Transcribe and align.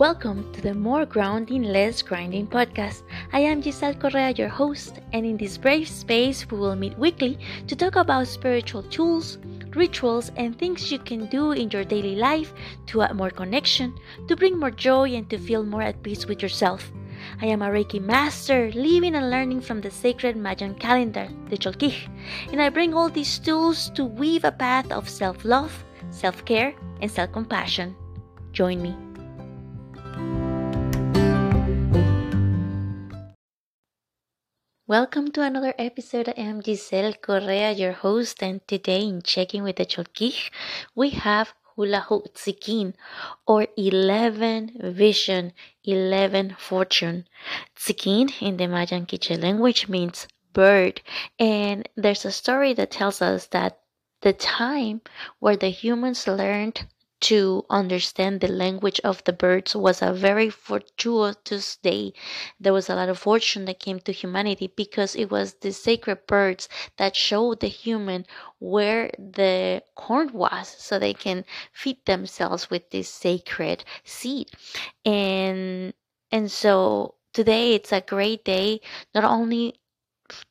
Welcome 0.00 0.50
to 0.54 0.62
the 0.62 0.72
More 0.72 1.04
Grounding, 1.04 1.62
Less 1.62 2.00
Grinding 2.00 2.46
podcast. 2.46 3.02
I 3.34 3.40
am 3.40 3.60
Giselle 3.60 3.92
Correa, 3.92 4.30
your 4.30 4.48
host, 4.48 4.98
and 5.12 5.26
in 5.26 5.36
this 5.36 5.58
brave 5.58 5.88
space, 5.88 6.50
we 6.50 6.56
will 6.56 6.74
meet 6.74 6.98
weekly 6.98 7.38
to 7.66 7.76
talk 7.76 7.96
about 7.96 8.26
spiritual 8.26 8.82
tools, 8.84 9.36
rituals, 9.76 10.32
and 10.36 10.58
things 10.58 10.90
you 10.90 10.98
can 10.98 11.26
do 11.26 11.52
in 11.52 11.68
your 11.68 11.84
daily 11.84 12.16
life 12.16 12.54
to 12.86 13.02
add 13.02 13.14
more 13.14 13.28
connection, 13.28 13.92
to 14.26 14.36
bring 14.36 14.58
more 14.58 14.70
joy, 14.70 15.12
and 15.12 15.28
to 15.28 15.36
feel 15.36 15.64
more 15.64 15.82
at 15.82 16.02
peace 16.02 16.24
with 16.24 16.40
yourself. 16.40 16.90
I 17.42 17.46
am 17.52 17.60
a 17.60 17.68
Reiki 17.68 18.00
master, 18.00 18.72
living 18.72 19.14
and 19.14 19.28
learning 19.28 19.60
from 19.60 19.82
the 19.82 19.90
sacred 19.90 20.34
Mayan 20.34 20.76
calendar, 20.76 21.28
the 21.50 21.58
Cholquij, 21.58 22.08
and 22.50 22.62
I 22.62 22.70
bring 22.70 22.94
all 22.94 23.10
these 23.10 23.38
tools 23.38 23.90
to 23.90 24.06
weave 24.06 24.44
a 24.44 24.52
path 24.52 24.90
of 24.90 25.10
self 25.10 25.44
love, 25.44 25.84
self 26.08 26.42
care, 26.46 26.72
and 27.02 27.10
self 27.10 27.32
compassion. 27.32 27.94
Join 28.52 28.80
me. 28.80 28.96
Welcome 34.90 35.30
to 35.34 35.42
another 35.42 35.72
episode. 35.78 36.30
I 36.30 36.32
am 36.32 36.62
Giselle 36.62 37.12
Correa, 37.12 37.70
your 37.70 37.92
host, 37.92 38.42
and 38.42 38.60
today 38.66 39.02
in 39.02 39.22
Checking 39.22 39.62
with 39.62 39.76
the 39.76 39.86
Cholquij, 39.86 40.50
we 40.96 41.10
have 41.10 41.54
Julajuj 41.78 42.32
Tzikin, 42.32 42.94
or 43.46 43.68
11 43.76 44.72
Vision, 44.82 45.52
11 45.84 46.56
Fortune. 46.58 47.28
Tzikin 47.76 48.32
in 48.42 48.56
the 48.56 48.66
Mayan 48.66 49.06
Quiche 49.06 49.38
language 49.38 49.86
means 49.86 50.26
bird, 50.52 51.00
and 51.38 51.88
there's 51.94 52.24
a 52.24 52.32
story 52.32 52.72
that 52.72 52.90
tells 52.90 53.22
us 53.22 53.46
that 53.52 53.78
the 54.22 54.32
time 54.32 55.02
where 55.38 55.56
the 55.56 55.70
humans 55.70 56.26
learned 56.26 56.84
to 57.20 57.66
understand 57.68 58.40
the 58.40 58.48
language 58.48 58.98
of 59.04 59.22
the 59.24 59.32
birds 59.32 59.76
was 59.76 60.00
a 60.00 60.12
very 60.12 60.48
fortuitous 60.48 61.76
day. 61.76 62.14
There 62.58 62.72
was 62.72 62.88
a 62.88 62.94
lot 62.94 63.08
of 63.10 63.18
fortune 63.18 63.66
that 63.66 63.78
came 63.78 64.00
to 64.00 64.12
humanity 64.12 64.72
because 64.74 65.14
it 65.14 65.30
was 65.30 65.54
the 65.54 65.72
sacred 65.72 66.26
birds 66.26 66.68
that 66.96 67.14
showed 67.14 67.60
the 67.60 67.68
human 67.68 68.26
where 68.58 69.10
the 69.18 69.82
corn 69.94 70.32
was 70.32 70.74
so 70.78 70.98
they 70.98 71.14
can 71.14 71.44
feed 71.72 72.04
themselves 72.06 72.70
with 72.70 72.90
this 72.90 73.10
sacred 73.10 73.84
seed. 74.04 74.50
And 75.04 75.92
and 76.32 76.50
so 76.50 77.16
today 77.32 77.74
it's 77.74 77.92
a 77.92 78.00
great 78.00 78.44
day 78.44 78.80
not 79.14 79.24
only 79.24 79.80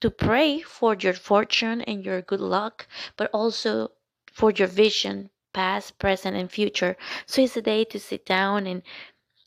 to 0.02 0.12
pray 0.12 0.62
for 0.62 0.94
your 0.94 1.14
fortune 1.14 1.82
and 1.82 2.06
your 2.06 2.22
good 2.22 2.42
luck, 2.42 2.88
but 3.18 3.30
also 3.34 3.92
for 4.32 4.52
your 4.52 4.68
vision 4.68 5.30
past, 5.54 6.00
present, 6.00 6.36
and 6.36 6.52
future. 6.52 6.96
So 7.26 7.42
it's 7.42 7.58
a 7.58 7.62
day 7.62 7.84
to 7.86 8.00
sit 8.00 8.26
down 8.26 8.68
and 8.68 8.82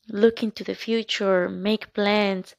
look 0.07 0.43
into 0.43 0.63
the 0.63 0.75
future, 0.75 1.49
make 1.49 1.93
plans, 1.93 2.55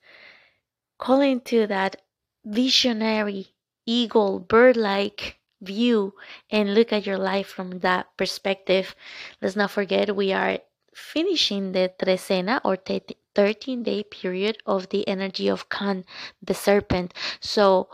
call 0.98 1.20
into 1.20 1.66
that 1.66 1.96
visionary, 2.44 3.54
eagle, 3.86 4.38
bird 4.38 4.76
like 4.76 5.38
view, 5.60 6.14
and 6.50 6.74
look 6.74 6.92
at 6.92 7.06
your 7.06 7.18
life 7.18 7.48
from 7.48 7.80
that 7.80 8.06
perspective. 8.16 8.94
Let's 9.40 9.56
not 9.56 9.70
forget 9.70 10.14
we 10.16 10.32
are 10.32 10.58
finishing 10.94 11.72
the 11.72 11.92
trecena 11.98 12.60
or 12.64 12.76
13 12.76 13.82
day 13.82 14.02
period 14.04 14.58
of 14.64 14.88
the 14.90 15.06
energy 15.08 15.48
of 15.48 15.68
Kan, 15.68 16.04
the 16.42 16.54
serpent. 16.54 17.12
So 17.40 17.88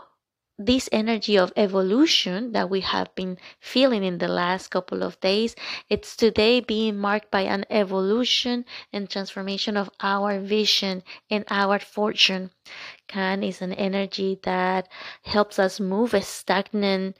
this 0.65 0.87
energy 0.91 1.37
of 1.37 1.53
evolution 1.55 2.51
that 2.53 2.69
we 2.69 2.81
have 2.81 3.13
been 3.15 3.37
feeling 3.59 4.03
in 4.03 4.17
the 4.17 4.27
last 4.27 4.69
couple 4.69 5.03
of 5.03 5.19
days, 5.19 5.55
it's 5.89 6.15
today 6.15 6.59
being 6.59 6.97
marked 6.97 7.31
by 7.31 7.41
an 7.41 7.65
evolution 7.69 8.65
and 8.93 9.09
transformation 9.09 9.77
of 9.77 9.89
our 10.01 10.39
vision 10.39 11.03
and 11.29 11.45
our 11.49 11.79
fortune. 11.79 12.51
Kan 13.07 13.43
is 13.43 13.61
an 13.61 13.73
energy 13.73 14.39
that 14.43 14.87
helps 15.23 15.59
us 15.59 15.79
move 15.79 16.13
a 16.13 16.21
stagnant 16.21 17.17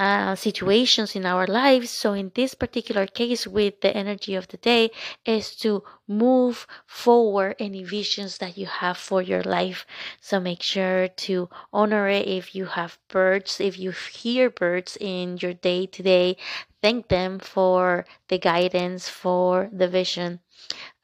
uh, 0.00 0.34
situations 0.34 1.14
in 1.14 1.26
our 1.26 1.46
lives. 1.46 1.90
So, 1.90 2.14
in 2.14 2.32
this 2.34 2.54
particular 2.54 3.06
case, 3.06 3.46
with 3.46 3.82
the 3.82 3.94
energy 3.94 4.34
of 4.34 4.48
the 4.48 4.56
day, 4.56 4.90
is 5.26 5.54
to 5.56 5.84
move 6.08 6.66
forward 6.86 7.56
any 7.58 7.84
visions 7.84 8.38
that 8.38 8.56
you 8.56 8.64
have 8.64 8.96
for 8.96 9.20
your 9.20 9.42
life. 9.42 9.86
So, 10.20 10.40
make 10.40 10.62
sure 10.62 11.08
to 11.08 11.50
honor 11.70 12.08
it 12.08 12.26
if 12.26 12.54
you 12.54 12.64
have 12.64 12.98
birds, 13.08 13.60
if 13.60 13.78
you 13.78 13.90
hear 13.92 14.48
birds 14.48 14.96
in 14.98 15.36
your 15.36 15.52
day 15.52 15.84
to 15.86 16.02
day, 16.02 16.38
thank 16.80 17.08
them 17.08 17.38
for 17.38 18.06
the 18.28 18.38
guidance, 18.38 19.06
for 19.10 19.68
the 19.70 19.86
vision. 19.86 20.40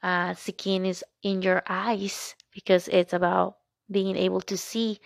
Uh, 0.01 0.33
Tzikin 0.33 0.87
is 0.87 1.03
in 1.21 1.43
your 1.43 1.61
eyes 1.67 2.33
because 2.51 2.87
it's 2.87 3.13
about 3.13 3.57
being 3.91 4.15
able 4.15 4.41
to 4.41 4.57
see 4.57 4.99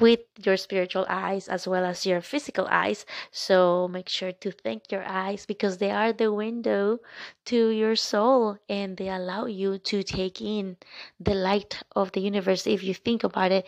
with 0.00 0.20
your 0.42 0.56
spiritual 0.56 1.06
eyes 1.08 1.48
as 1.48 1.66
well 1.66 1.84
as 1.84 2.06
your 2.06 2.20
physical 2.20 2.66
eyes. 2.70 3.06
So 3.30 3.88
make 3.88 4.08
sure 4.08 4.32
to 4.32 4.50
thank 4.50 4.90
your 4.90 5.04
eyes 5.04 5.46
because 5.46 5.78
they 5.78 5.90
are 5.90 6.12
the 6.12 6.32
window 6.32 6.98
to 7.46 7.68
your 7.68 7.96
soul 7.96 8.58
and 8.68 8.96
they 8.96 9.08
allow 9.08 9.46
you 9.46 9.78
to 9.78 10.02
take 10.02 10.40
in 10.40 10.76
the 11.20 11.34
light 11.34 11.82
of 11.94 12.12
the 12.12 12.20
universe. 12.20 12.66
If 12.66 12.82
you 12.82 12.94
think 12.94 13.24
about 13.24 13.52
it, 13.52 13.66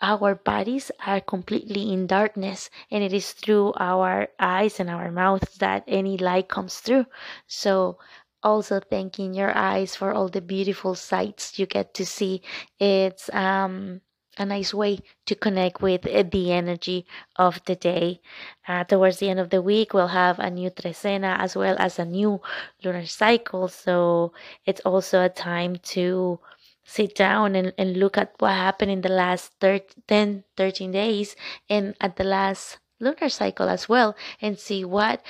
our 0.00 0.34
bodies 0.34 0.90
are 1.06 1.20
completely 1.20 1.92
in 1.92 2.06
darkness 2.06 2.70
and 2.90 3.02
it 3.02 3.12
is 3.12 3.32
through 3.32 3.72
our 3.78 4.28
eyes 4.38 4.78
and 4.80 4.90
our 4.90 5.10
mouths 5.10 5.56
that 5.58 5.84
any 5.86 6.18
light 6.18 6.48
comes 6.48 6.80
through. 6.80 7.06
So 7.46 7.98
also 8.42 8.80
thanking 8.80 9.34
your 9.34 9.56
eyes 9.56 9.96
for 9.96 10.12
all 10.12 10.28
the 10.28 10.40
beautiful 10.40 10.94
sights 10.94 11.58
you 11.58 11.66
get 11.66 11.94
to 11.94 12.06
see. 12.06 12.42
It's 12.78 13.28
um 13.34 14.02
a 14.38 14.44
nice 14.44 14.74
way 14.74 15.00
to 15.26 15.34
connect 15.34 15.80
with 15.80 16.06
eh, 16.06 16.22
the 16.22 16.52
energy 16.52 17.06
of 17.36 17.60
the 17.64 17.76
day. 17.76 18.20
Uh, 18.68 18.84
towards 18.84 19.18
the 19.18 19.30
end 19.30 19.40
of 19.40 19.50
the 19.50 19.62
week, 19.62 19.94
we'll 19.94 20.08
have 20.08 20.38
a 20.38 20.50
new 20.50 20.70
trecena 20.70 21.38
as 21.38 21.56
well 21.56 21.76
as 21.78 21.98
a 21.98 22.04
new 22.04 22.40
lunar 22.84 23.06
cycle. 23.06 23.68
So 23.68 24.32
it's 24.64 24.80
also 24.80 25.22
a 25.22 25.28
time 25.28 25.76
to 25.94 26.40
sit 26.84 27.14
down 27.14 27.56
and, 27.56 27.72
and 27.76 27.96
look 27.96 28.16
at 28.16 28.34
what 28.38 28.52
happened 28.52 28.92
in 28.92 29.00
the 29.00 29.08
last 29.08 29.52
30, 29.60 29.84
10, 30.06 30.44
13 30.56 30.92
days 30.92 31.34
and 31.68 31.94
at 32.00 32.16
the 32.16 32.24
last 32.24 32.78
lunar 33.00 33.28
cycle 33.28 33.68
as 33.68 33.88
well 33.88 34.16
and 34.40 34.58
see 34.58 34.84
what 34.84 35.20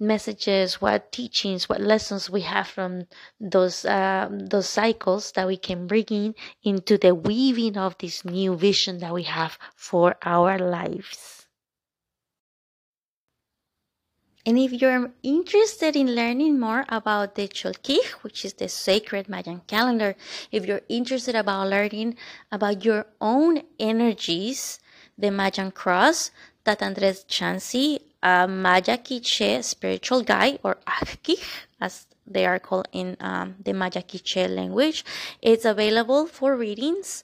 messages, 0.00 0.80
what 0.80 1.12
teachings, 1.12 1.68
what 1.68 1.80
lessons 1.80 2.28
we 2.28 2.42
have 2.42 2.66
from 2.66 3.06
those 3.40 3.84
uh, 3.84 4.28
those 4.30 4.68
cycles 4.68 5.32
that 5.32 5.46
we 5.46 5.56
can 5.56 5.86
bring 5.86 6.06
in 6.10 6.34
into 6.62 6.98
the 6.98 7.14
weaving 7.14 7.76
of 7.76 7.96
this 7.98 8.24
new 8.24 8.56
vision 8.56 8.98
that 8.98 9.14
we 9.14 9.22
have 9.24 9.58
for 9.76 10.16
our 10.22 10.58
lives. 10.58 11.34
And 14.46 14.58
if 14.58 14.72
you're 14.72 15.10
interested 15.22 15.96
in 15.96 16.14
learning 16.14 16.60
more 16.60 16.84
about 16.90 17.34
the 17.34 17.48
Cholquij, 17.48 18.04
which 18.20 18.44
is 18.44 18.52
the 18.52 18.68
sacred 18.68 19.26
Mayan 19.26 19.62
calendar, 19.66 20.16
if 20.52 20.66
you're 20.66 20.82
interested 20.90 21.34
about 21.34 21.70
learning 21.70 22.16
about 22.52 22.84
your 22.84 23.06
own 23.22 23.62
energies, 23.78 24.80
the 25.16 25.30
Mayan 25.30 25.70
cross 25.70 26.30
that 26.64 26.82
Andres 26.82 27.24
Chancy 27.24 28.00
a 28.24 28.48
Maya 28.48 28.96
Quiche 28.96 29.62
spiritual 29.62 30.22
guide 30.22 30.58
or 30.64 30.78
Ajkij 30.86 31.44
as 31.80 32.06
they 32.26 32.46
are 32.46 32.58
called 32.58 32.88
in 32.90 33.16
um, 33.20 33.56
the 33.62 33.74
Maya 33.74 34.02
Quiche 34.02 34.48
language. 34.48 35.04
It's 35.42 35.66
available 35.66 36.26
for 36.26 36.56
readings. 36.56 37.22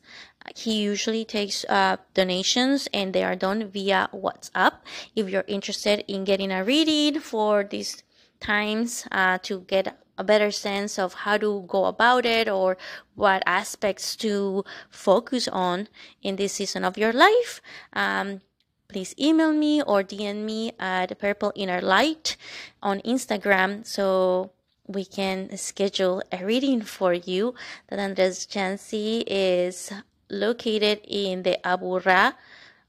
He 0.55 0.83
usually 0.83 1.25
takes 1.25 1.65
uh, 1.69 1.97
donations 2.15 2.89
and 2.93 3.13
they 3.13 3.25
are 3.25 3.37
done 3.37 3.69
via 3.69 4.09
WhatsApp. 4.13 4.73
If 5.17 5.31
you're 5.31 5.45
interested 5.49 6.05
in 6.07 6.25
getting 6.25 6.53
a 6.53 6.65
reading 6.65 7.21
for 7.21 7.65
these 7.65 8.03
times 8.41 9.07
uh, 9.11 9.39
to 9.43 9.61
get 9.61 9.97
a 10.19 10.25
better 10.25 10.51
sense 10.51 10.99
of 10.99 11.15
how 11.25 11.39
to 11.39 11.65
go 11.67 11.87
about 11.87 12.27
it 12.27 12.47
or 12.47 12.77
what 13.15 13.43
aspects 13.47 14.17
to 14.17 14.65
focus 14.91 15.49
on 15.49 15.89
in 16.23 16.37
this 16.37 16.55
season 16.55 16.85
of 16.85 16.99
your 16.99 17.13
life, 17.13 17.63
um, 17.95 18.43
please 18.91 19.15
email 19.19 19.53
me 19.53 19.81
or 19.83 20.03
DM 20.03 20.43
me 20.43 20.73
at 20.79 21.17
Purple 21.19 21.53
Inner 21.55 21.81
Light 21.81 22.37
on 22.83 22.99
Instagram 23.07 23.87
so 23.87 24.51
we 24.89 25.05
can 25.05 25.57
schedule 25.57 26.23
a 26.33 26.45
reading 26.45 26.83
for 26.83 27.15
you. 27.15 27.55
That 27.89 28.01
Andres 28.01 28.47
Chancy 28.47 29.23
is 29.27 29.93
located 30.29 31.01
in 31.07 31.45
the 31.45 31.59
Aburrá 31.65 32.35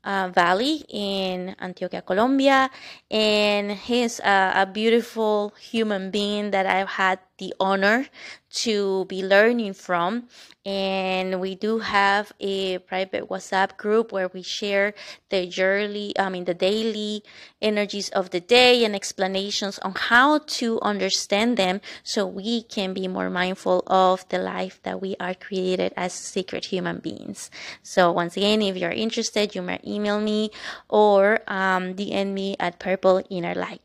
uh, 0.03 0.31
Valley 0.33 0.83
in 0.89 1.55
Antioquia, 1.61 2.03
Colombia, 2.03 2.71
and 3.09 3.71
he's 3.71 4.19
a, 4.21 4.53
a 4.55 4.65
beautiful 4.65 5.53
human 5.59 6.09
being 6.09 6.49
that 6.49 6.65
I've 6.65 6.97
had 6.97 7.19
the 7.37 7.53
honor 7.59 8.07
to 8.51 9.05
be 9.05 9.23
learning 9.23 9.73
from. 9.73 10.27
And 10.65 11.41
we 11.41 11.55
do 11.55 11.79
have 11.79 12.31
a 12.39 12.77
private 12.79 13.29
WhatsApp 13.29 13.77
group 13.77 14.11
where 14.11 14.27
we 14.27 14.43
share 14.43 14.93
the 15.29 15.45
yearly, 15.45 16.13
I 16.19 16.29
mean, 16.29 16.45
the 16.45 16.53
daily 16.53 17.23
energies 17.61 18.09
of 18.09 18.29
the 18.29 18.39
day 18.39 18.85
and 18.85 18.95
explanations 18.95 19.79
on 19.79 19.93
how 19.95 20.37
to 20.37 20.79
understand 20.81 21.57
them 21.57 21.81
so 22.03 22.27
we 22.27 22.61
can 22.61 22.93
be 22.93 23.07
more 23.07 23.29
mindful 23.29 23.83
of 23.87 24.27
the 24.29 24.37
life 24.37 24.79
that 24.83 25.01
we 25.01 25.15
are 25.19 25.33
created 25.33 25.93
as 25.97 26.13
sacred 26.13 26.65
human 26.65 26.99
beings. 26.99 27.49
So, 27.81 28.11
once 28.11 28.37
again, 28.37 28.61
if 28.61 28.77
you're 28.77 28.91
interested, 28.91 29.55
you 29.55 29.63
may 29.63 29.79
email 29.85 30.21
me 30.21 30.51
or 30.89 31.39
um, 31.47 31.95
DM 31.95 32.33
me 32.33 32.55
at 32.59 32.79
Purple 32.79 33.23
Inner 33.29 33.55
Light. 33.55 33.81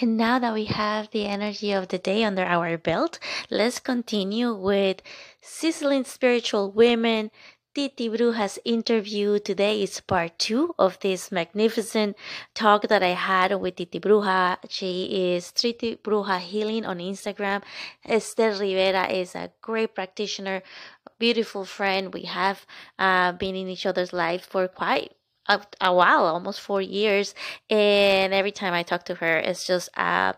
And 0.00 0.16
now 0.16 0.38
that 0.38 0.54
we 0.54 0.64
have 0.64 1.10
the 1.10 1.26
energy 1.26 1.72
of 1.72 1.88
the 1.88 1.98
day 1.98 2.24
under 2.24 2.42
our 2.42 2.78
belt, 2.78 3.18
let's 3.50 3.80
continue 3.80 4.54
with 4.54 5.02
sizzling 5.42 6.04
spiritual 6.04 6.70
women. 6.70 7.30
Titi 7.74 8.08
Bruja's 8.08 8.58
interview 8.64 9.38
today 9.38 9.82
is 9.82 10.00
part 10.00 10.38
two 10.38 10.74
of 10.78 10.98
this 11.00 11.30
magnificent 11.30 12.16
talk 12.54 12.88
that 12.88 13.02
I 13.02 13.14
had 13.14 13.54
with 13.60 13.76
Titi 13.76 14.00
Bruja. 14.00 14.56
She 14.70 15.34
is 15.34 15.52
Titi 15.52 15.96
Bruja 15.96 16.38
Healing 16.40 16.86
on 16.86 16.98
Instagram. 16.98 17.62
Esther 18.02 18.52
Rivera 18.52 19.06
is 19.12 19.34
a 19.34 19.52
great 19.60 19.94
practitioner, 19.94 20.62
beautiful 21.18 21.66
friend. 21.66 22.14
We 22.14 22.22
have 22.22 22.64
uh, 22.98 23.32
been 23.32 23.54
in 23.54 23.68
each 23.68 23.84
other's 23.84 24.14
lives 24.14 24.46
for 24.46 24.66
quite 24.66 25.12
a, 25.50 25.60
a 25.80 25.92
while, 25.92 26.24
almost 26.24 26.60
four 26.60 26.80
years. 26.80 27.34
And 27.68 28.32
every 28.32 28.52
time 28.52 28.72
I 28.72 28.82
talk 28.82 29.04
to 29.06 29.16
her, 29.16 29.36
it's 29.38 29.66
just 29.66 29.90
a, 29.96 30.34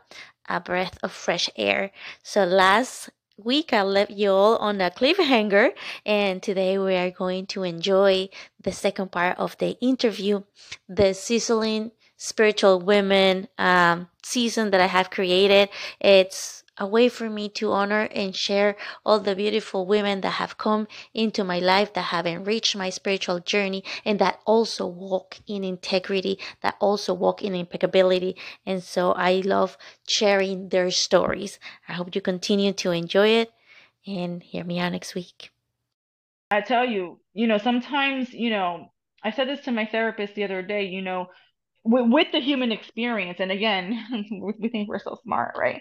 a 0.48 0.60
breath 0.60 0.98
of 1.02 1.12
fresh 1.12 1.50
air. 1.56 1.92
So 2.22 2.44
last 2.44 3.10
week 3.36 3.72
I 3.72 3.82
left 3.82 4.10
you 4.10 4.30
all 4.30 4.56
on 4.56 4.80
a 4.80 4.90
cliffhanger, 4.90 5.70
and 6.06 6.42
today 6.42 6.78
we 6.78 6.94
are 6.96 7.10
going 7.10 7.46
to 7.46 7.62
enjoy 7.62 8.28
the 8.62 8.72
second 8.72 9.10
part 9.10 9.38
of 9.38 9.56
the 9.58 9.76
interview, 9.80 10.42
the 10.88 11.14
sizzling 11.14 11.92
spiritual 12.16 12.78
women 12.78 13.48
um, 13.58 14.08
season 14.22 14.70
that 14.70 14.80
I 14.80 14.86
have 14.86 15.10
created. 15.10 15.68
It's 16.00 16.61
a 16.78 16.86
way 16.86 17.08
for 17.08 17.28
me 17.28 17.48
to 17.48 17.72
honor 17.72 18.08
and 18.12 18.34
share 18.34 18.76
all 19.04 19.20
the 19.20 19.36
beautiful 19.36 19.86
women 19.86 20.20
that 20.22 20.30
have 20.30 20.58
come 20.58 20.88
into 21.12 21.44
my 21.44 21.58
life, 21.58 21.92
that 21.94 22.02
have 22.02 22.26
enriched 22.26 22.74
my 22.76 22.90
spiritual 22.90 23.40
journey, 23.40 23.84
and 24.04 24.18
that 24.18 24.40
also 24.46 24.86
walk 24.86 25.38
in 25.46 25.64
integrity, 25.64 26.38
that 26.62 26.76
also 26.80 27.12
walk 27.12 27.42
in 27.42 27.54
impeccability. 27.54 28.36
And 28.64 28.82
so 28.82 29.12
I 29.12 29.42
love 29.44 29.76
sharing 30.08 30.70
their 30.70 30.90
stories. 30.90 31.58
I 31.88 31.92
hope 31.92 32.14
you 32.14 32.20
continue 32.20 32.72
to 32.72 32.90
enjoy 32.90 33.28
it 33.28 33.52
and 34.06 34.42
hear 34.42 34.64
me 34.64 34.78
out 34.78 34.92
next 34.92 35.14
week. 35.14 35.50
I 36.50 36.60
tell 36.60 36.84
you, 36.84 37.20
you 37.32 37.46
know, 37.46 37.58
sometimes, 37.58 38.32
you 38.32 38.50
know, 38.50 38.92
I 39.24 39.30
said 39.30 39.48
this 39.48 39.64
to 39.64 39.72
my 39.72 39.86
therapist 39.86 40.34
the 40.34 40.44
other 40.44 40.62
day, 40.62 40.84
you 40.84 41.00
know, 41.02 41.28
with, 41.84 42.10
with 42.10 42.32
the 42.32 42.40
human 42.40 42.72
experience, 42.72 43.40
and 43.40 43.50
again, 43.50 43.98
we 44.60 44.68
think 44.68 44.88
we're 44.88 44.98
so 44.98 45.18
smart, 45.22 45.54
right? 45.56 45.80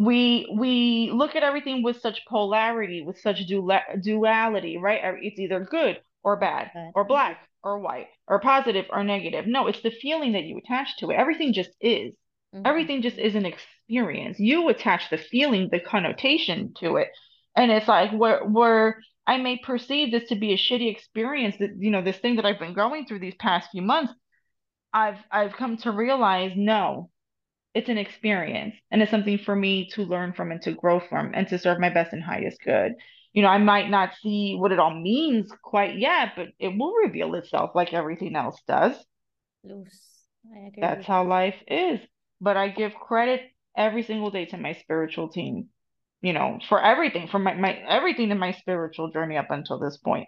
We 0.00 0.48
we 0.56 1.10
look 1.12 1.36
at 1.36 1.42
everything 1.42 1.82
with 1.82 2.00
such 2.00 2.24
polarity, 2.26 3.02
with 3.02 3.20
such 3.20 3.42
duality, 3.46 4.78
right? 4.78 5.00
It's 5.20 5.38
either 5.38 5.60
good 5.70 6.00
or 6.22 6.36
bad, 6.36 6.70
or 6.94 7.04
black 7.04 7.46
or 7.62 7.80
white, 7.80 8.06
or 8.26 8.40
positive 8.40 8.86
or 8.88 9.04
negative. 9.04 9.46
No, 9.46 9.66
it's 9.66 9.82
the 9.82 9.90
feeling 9.90 10.32
that 10.32 10.44
you 10.44 10.56
attach 10.56 10.96
to 10.98 11.10
it. 11.10 11.16
Everything 11.16 11.52
just 11.52 11.68
is. 11.82 12.14
Mm-hmm. 12.54 12.62
Everything 12.64 13.02
just 13.02 13.18
is 13.18 13.34
an 13.34 13.44
experience. 13.44 14.40
You 14.40 14.70
attach 14.70 15.10
the 15.10 15.18
feeling, 15.18 15.68
the 15.70 15.80
connotation 15.80 16.72
to 16.80 16.96
it. 16.96 17.08
And 17.54 17.70
it's 17.70 17.86
like 17.86 18.10
where 18.10 18.42
where 18.42 19.02
I 19.26 19.36
may 19.36 19.58
perceive 19.58 20.12
this 20.12 20.30
to 20.30 20.34
be 20.34 20.54
a 20.54 20.56
shitty 20.56 20.90
experience 20.90 21.56
that 21.58 21.76
you 21.78 21.90
know, 21.90 22.00
this 22.00 22.16
thing 22.16 22.36
that 22.36 22.46
I've 22.46 22.58
been 22.58 22.72
going 22.72 23.04
through 23.04 23.18
these 23.18 23.36
past 23.38 23.68
few 23.70 23.82
months, 23.82 24.14
I've 24.94 25.18
I've 25.30 25.52
come 25.52 25.76
to 25.78 25.90
realize 25.90 26.52
no, 26.56 27.10
it's 27.74 27.88
an 27.88 27.98
experience 27.98 28.74
and 28.90 29.00
it's 29.00 29.10
something 29.10 29.38
for 29.38 29.54
me 29.54 29.88
to 29.90 30.02
learn 30.02 30.32
from 30.32 30.50
and 30.50 30.60
to 30.62 30.72
grow 30.72 31.00
from 31.00 31.32
and 31.34 31.48
to 31.48 31.58
serve 31.58 31.78
my 31.78 31.90
best 31.90 32.12
and 32.12 32.22
highest 32.22 32.60
good. 32.64 32.94
You 33.32 33.42
know, 33.42 33.48
I 33.48 33.58
might 33.58 33.88
not 33.88 34.14
see 34.20 34.56
what 34.56 34.72
it 34.72 34.80
all 34.80 34.94
means 34.94 35.52
quite 35.62 35.96
yet, 35.96 36.32
but 36.34 36.48
it 36.58 36.76
will 36.76 36.94
reveal 36.94 37.34
itself 37.34 37.70
like 37.74 37.92
everything 37.92 38.34
else 38.34 38.60
does. 38.66 38.94
That's 40.80 41.06
how 41.06 41.24
life 41.24 41.54
is. 41.68 42.00
But 42.40 42.56
I 42.56 42.68
give 42.68 42.94
credit 42.94 43.42
every 43.76 44.02
single 44.02 44.30
day 44.30 44.46
to 44.46 44.56
my 44.56 44.72
spiritual 44.72 45.28
team, 45.28 45.68
you 46.22 46.32
know, 46.32 46.58
for 46.68 46.82
everything, 46.82 47.28
for 47.28 47.38
my, 47.38 47.54
my 47.54 47.74
everything 47.88 48.30
in 48.30 48.38
my 48.38 48.52
spiritual 48.52 49.12
journey 49.12 49.36
up 49.36 49.50
until 49.50 49.78
this 49.78 49.96
point. 49.98 50.26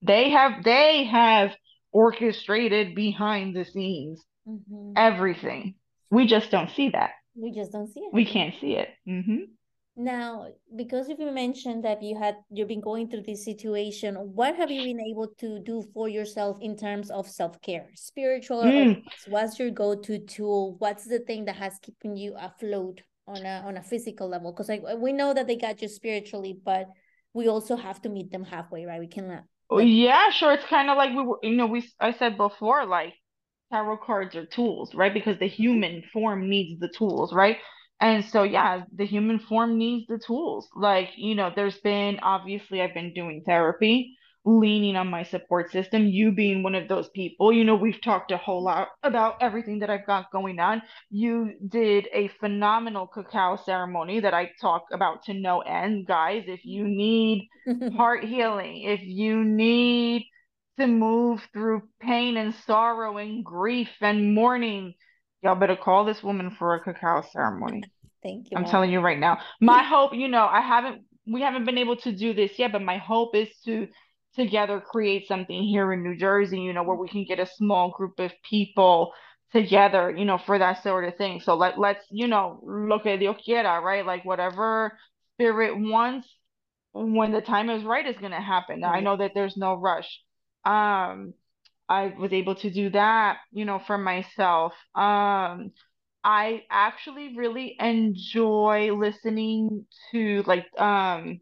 They 0.00 0.30
have 0.30 0.64
they 0.64 1.04
have 1.04 1.54
orchestrated 1.92 2.94
behind 2.94 3.56
the 3.56 3.64
scenes 3.64 4.24
mm-hmm. 4.46 4.92
everything 4.96 5.74
we 6.10 6.26
just 6.26 6.50
don't 6.50 6.70
see 6.70 6.90
that. 6.90 7.10
We 7.34 7.52
just 7.52 7.72
don't 7.72 7.92
see 7.92 8.00
it. 8.00 8.12
We 8.12 8.24
can't 8.24 8.54
see 8.60 8.72
it. 8.72 8.88
Mm-hmm. 9.08 9.44
Now, 9.96 10.46
because 10.76 11.08
if 11.08 11.18
you 11.18 11.32
mentioned 11.32 11.84
that 11.84 12.04
you 12.04 12.16
had 12.16 12.36
you've 12.50 12.68
been 12.68 12.80
going 12.80 13.10
through 13.10 13.22
this 13.22 13.44
situation, 13.44 14.14
what 14.14 14.54
have 14.54 14.70
you 14.70 14.84
been 14.84 15.00
able 15.00 15.26
to 15.40 15.58
do 15.58 15.82
for 15.92 16.08
yourself 16.08 16.56
in 16.60 16.76
terms 16.76 17.10
of 17.10 17.26
self 17.28 17.60
care, 17.62 17.88
spiritual? 17.96 18.62
Mm. 18.62 19.02
What's 19.26 19.58
your 19.58 19.72
go 19.72 19.96
to 19.96 20.18
tool? 20.20 20.76
What's 20.78 21.04
the 21.04 21.18
thing 21.18 21.46
that 21.46 21.56
has 21.56 21.80
keeping 21.82 22.16
you 22.16 22.36
afloat 22.38 23.00
on 23.26 23.44
a 23.44 23.64
on 23.66 23.76
a 23.76 23.82
physical 23.82 24.28
level? 24.28 24.52
Because 24.52 24.68
like 24.68 24.82
we 24.98 25.12
know 25.12 25.34
that 25.34 25.48
they 25.48 25.56
got 25.56 25.82
you 25.82 25.88
spiritually, 25.88 26.56
but 26.64 26.86
we 27.34 27.48
also 27.48 27.74
have 27.74 28.00
to 28.02 28.08
meet 28.08 28.30
them 28.30 28.44
halfway, 28.44 28.84
right? 28.84 29.00
We 29.00 29.08
cannot. 29.08 29.42
Like, 29.68 29.88
yeah, 29.88 30.30
sure. 30.30 30.52
It's 30.52 30.64
kind 30.64 30.90
of 30.90 30.96
like 30.96 31.10
we 31.10 31.24
were, 31.24 31.38
you 31.42 31.56
know, 31.56 31.66
we 31.66 31.84
I 31.98 32.12
said 32.12 32.36
before, 32.36 32.86
like 32.86 33.14
tarot 33.70 33.98
cards 33.98 34.36
are 34.36 34.46
tools, 34.46 34.94
right? 34.94 35.12
Because 35.12 35.38
the 35.38 35.48
human 35.48 36.02
form 36.12 36.48
needs 36.48 36.80
the 36.80 36.88
tools, 36.88 37.32
right? 37.32 37.58
And 38.00 38.24
so, 38.24 38.44
yeah, 38.44 38.82
the 38.94 39.06
human 39.06 39.40
form 39.40 39.76
needs 39.76 40.06
the 40.06 40.18
tools. 40.18 40.68
Like, 40.76 41.10
you 41.16 41.34
know, 41.34 41.50
there's 41.54 41.78
been 41.78 42.20
obviously, 42.22 42.80
I've 42.80 42.94
been 42.94 43.12
doing 43.12 43.42
therapy, 43.44 44.16
leaning 44.44 44.96
on 44.96 45.08
my 45.08 45.24
support 45.24 45.72
system, 45.72 46.06
you 46.06 46.30
being 46.30 46.62
one 46.62 46.76
of 46.76 46.88
those 46.88 47.08
people. 47.08 47.52
You 47.52 47.64
know, 47.64 47.74
we've 47.74 48.00
talked 48.00 48.30
a 48.30 48.36
whole 48.36 48.62
lot 48.62 48.88
about 49.02 49.42
everything 49.42 49.80
that 49.80 49.90
I've 49.90 50.06
got 50.06 50.30
going 50.30 50.60
on. 50.60 50.80
You 51.10 51.54
did 51.66 52.08
a 52.12 52.28
phenomenal 52.40 53.08
cacao 53.08 53.56
ceremony 53.56 54.20
that 54.20 54.32
I 54.34 54.52
talk 54.60 54.86
about 54.92 55.24
to 55.24 55.34
no 55.34 55.60
end. 55.60 56.06
Guys, 56.06 56.44
if 56.46 56.64
you 56.64 56.84
need 56.84 57.48
heart 57.96 58.24
healing, 58.24 58.82
if 58.82 59.00
you 59.02 59.44
need 59.44 60.24
to 60.78 60.86
move 60.86 61.40
through 61.52 61.82
pain 62.00 62.36
and 62.36 62.54
sorrow 62.66 63.18
and 63.18 63.44
grief 63.44 63.90
and 64.00 64.34
mourning. 64.34 64.94
Y'all 65.42 65.54
better 65.54 65.76
call 65.76 66.04
this 66.04 66.22
woman 66.22 66.54
for 66.58 66.74
a 66.74 66.80
cacao 66.80 67.22
ceremony. 67.32 67.84
Thank 68.22 68.50
you. 68.50 68.56
I'm 68.56 68.62
Mom. 68.62 68.70
telling 68.70 68.90
you 68.90 69.00
right 69.00 69.18
now. 69.18 69.38
My 69.60 69.82
hope, 69.82 70.14
you 70.14 70.28
know, 70.28 70.46
I 70.46 70.60
haven't 70.60 71.02
we 71.26 71.42
haven't 71.42 71.66
been 71.66 71.78
able 71.78 71.96
to 71.96 72.12
do 72.12 72.32
this 72.32 72.58
yet, 72.58 72.72
but 72.72 72.82
my 72.82 72.96
hope 72.96 73.34
is 73.34 73.48
to 73.66 73.88
together 74.34 74.80
create 74.80 75.26
something 75.28 75.62
here 75.62 75.92
in 75.92 76.02
New 76.02 76.16
Jersey, 76.16 76.60
you 76.60 76.72
know, 76.72 76.82
where 76.82 76.96
we 76.96 77.08
can 77.08 77.24
get 77.24 77.38
a 77.38 77.46
small 77.46 77.90
group 77.90 78.18
of 78.18 78.32
people 78.48 79.12
together, 79.52 80.14
you 80.16 80.24
know, 80.24 80.38
for 80.38 80.58
that 80.58 80.82
sort 80.82 81.04
of 81.04 81.16
thing. 81.16 81.40
So 81.40 81.54
let 81.54 81.78
let's, 81.78 82.04
you 82.10 82.28
know, 82.28 82.60
look 82.62 83.06
at 83.06 83.20
Dios 83.20 83.36
quiera, 83.44 83.80
right? 83.80 84.04
Like 84.04 84.24
whatever 84.24 84.98
spirit 85.34 85.78
wants 85.78 86.28
when 86.92 87.32
the 87.32 87.40
time 87.40 87.70
is 87.70 87.84
right 87.84 88.06
is 88.06 88.16
gonna 88.20 88.42
happen. 88.42 88.80
Now, 88.80 88.90
I 88.90 89.00
know 89.00 89.16
that 89.16 89.32
there's 89.34 89.56
no 89.56 89.74
rush 89.74 90.08
um 90.64 91.34
I 91.88 92.14
was 92.18 92.32
able 92.32 92.54
to 92.56 92.70
do 92.70 92.90
that, 92.90 93.38
you 93.50 93.64
know, 93.64 93.78
for 93.78 93.98
myself. 93.98 94.72
Um 94.94 95.72
I 96.24 96.64
actually 96.70 97.36
really 97.36 97.76
enjoy 97.80 98.92
listening 98.94 99.86
to 100.12 100.42
like 100.46 100.66
um 100.78 101.40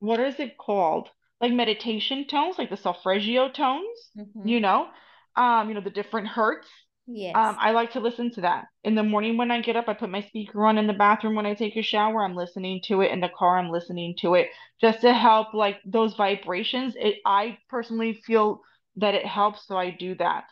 what 0.00 0.20
is 0.20 0.40
it 0.40 0.58
called? 0.58 1.08
Like 1.40 1.52
meditation 1.52 2.26
tones, 2.26 2.58
like 2.58 2.70
the 2.70 2.76
solfeggio 2.76 3.50
tones, 3.50 4.10
mm-hmm. 4.18 4.46
you 4.46 4.60
know, 4.60 4.88
um, 5.36 5.68
you 5.68 5.74
know, 5.74 5.80
the 5.80 5.90
different 5.90 6.28
hertz. 6.28 6.68
Yes. 7.12 7.36
Um, 7.36 7.56
I 7.58 7.72
like 7.72 7.92
to 7.92 8.00
listen 8.00 8.30
to 8.32 8.40
that. 8.42 8.66
In 8.84 8.94
the 8.94 9.02
morning 9.02 9.36
when 9.36 9.50
I 9.50 9.60
get 9.60 9.76
up, 9.76 9.88
I 9.88 9.94
put 9.94 10.10
my 10.10 10.22
speaker 10.22 10.66
on 10.66 10.78
in 10.78 10.86
the 10.86 10.92
bathroom 10.92 11.34
when 11.34 11.46
I 11.46 11.54
take 11.54 11.76
a 11.76 11.82
shower, 11.82 12.24
I'm 12.24 12.36
listening 12.36 12.80
to 12.86 13.00
it. 13.02 13.10
In 13.10 13.20
the 13.20 13.28
car, 13.28 13.58
I'm 13.58 13.70
listening 13.70 14.14
to 14.20 14.34
it 14.34 14.48
just 14.80 15.00
to 15.02 15.12
help 15.12 15.54
like 15.54 15.78
those 15.84 16.14
vibrations. 16.14 16.94
It 16.96 17.16
I 17.24 17.58
personally 17.68 18.20
feel 18.26 18.62
that 18.96 19.14
it 19.14 19.26
helps, 19.26 19.66
so 19.66 19.76
I 19.76 19.90
do 19.90 20.14
that. 20.16 20.44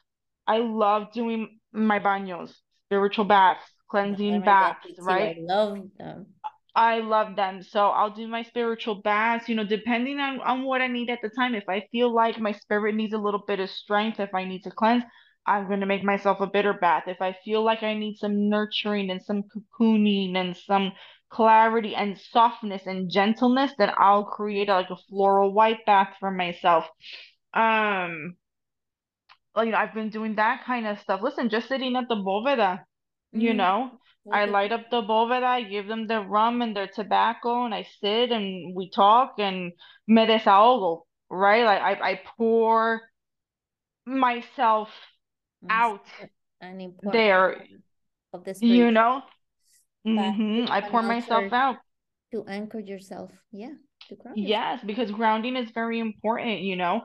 I 0.46 0.58
love 0.58 1.12
doing 1.12 1.58
my 1.72 2.00
baños, 2.00 2.52
spiritual 2.86 3.24
baths, 3.24 3.64
cleansing 3.90 4.42
baths, 4.42 4.80
right? 4.98 5.36
I 5.36 5.40
love 5.40 5.88
them. 5.98 6.26
I 6.74 7.00
love 7.00 7.36
them. 7.36 7.62
So 7.62 7.88
I'll 7.88 8.10
do 8.14 8.28
my 8.28 8.42
spiritual 8.42 8.96
baths, 9.02 9.48
you 9.48 9.54
know, 9.56 9.64
depending 9.64 10.20
on, 10.20 10.40
on 10.40 10.64
what 10.64 10.80
I 10.80 10.86
need 10.86 11.10
at 11.10 11.20
the 11.22 11.28
time. 11.30 11.54
If 11.54 11.68
I 11.68 11.86
feel 11.90 12.12
like 12.14 12.38
my 12.38 12.52
spirit 12.52 12.94
needs 12.94 13.12
a 13.14 13.18
little 13.18 13.42
bit 13.46 13.60
of 13.60 13.70
strength, 13.70 14.20
if 14.20 14.32
I 14.34 14.44
need 14.44 14.62
to 14.62 14.70
cleanse, 14.70 15.04
I'm 15.48 15.68
going 15.68 15.80
to 15.80 15.86
make 15.86 16.04
myself 16.04 16.40
a 16.40 16.46
bitter 16.46 16.74
bath. 16.74 17.04
If 17.08 17.20
I 17.22 17.32
feel 17.44 17.64
like 17.64 17.82
I 17.82 17.94
need 17.94 18.16
some 18.18 18.48
nurturing 18.50 19.10
and 19.10 19.22
some 19.22 19.44
cocooning 19.44 20.36
and 20.36 20.56
some 20.56 20.92
clarity 21.30 21.94
and 21.94 22.18
softness 22.18 22.86
and 22.86 23.10
gentleness, 23.10 23.72
then 23.78 23.92
I'll 23.98 24.24
create 24.24 24.68
like 24.68 24.90
a 24.90 24.96
floral 25.10 25.52
white 25.52 25.84
bath 25.86 26.16
for 26.20 26.30
myself. 26.30 26.86
Um, 27.54 28.36
you 29.56 29.66
know, 29.72 29.78
I've 29.78 29.94
been 29.94 30.10
doing 30.10 30.36
that 30.36 30.64
kind 30.64 30.86
of 30.86 31.00
stuff. 31.00 31.20
Listen, 31.22 31.48
just 31.50 31.68
sitting 31.68 31.96
at 31.96 32.08
the 32.08 32.14
bóveda, 32.16 32.84
you 33.32 33.54
Mm, 33.54 33.54
know, 33.54 33.98
I 34.30 34.44
light 34.46 34.72
up 34.72 34.90
the 34.90 35.02
bóveda, 35.02 35.44
I 35.44 35.62
give 35.62 35.86
them 35.88 36.06
their 36.06 36.22
rum 36.22 36.62
and 36.62 36.76
their 36.76 36.86
tobacco, 36.88 37.64
and 37.64 37.74
I 37.74 37.84
sit 38.00 38.30
and 38.30 38.74
we 38.76 38.90
talk 38.90 39.34
and 39.38 39.72
me 40.06 40.26
desahogo, 40.26 41.02
right? 41.30 41.64
Like 41.64 41.82
I, 41.82 42.10
I 42.12 42.20
pour 42.36 43.02
myself 44.06 44.90
That's 45.62 45.72
out 45.72 46.00
an 46.60 46.80
important 46.80 47.12
there, 47.12 47.56
part 47.56 47.68
of 48.32 48.44
the 48.44 48.54
you 48.60 48.90
know? 48.90 49.22
bath. 50.14 50.34
hmm 50.34 50.64
I 50.68 50.80
pour 50.80 51.02
myself 51.02 51.52
out. 51.52 51.76
to 52.32 52.44
anchor 52.46 52.80
yourself. 52.80 53.30
Yeah, 53.52 53.74
to 54.08 54.14
ground 54.16 54.38
yourself. 54.38 54.48
Yes, 54.48 54.80
because 54.84 55.10
grounding 55.10 55.56
is 55.56 55.70
very 55.70 55.98
important, 55.98 56.60
you 56.60 56.76
know. 56.76 57.02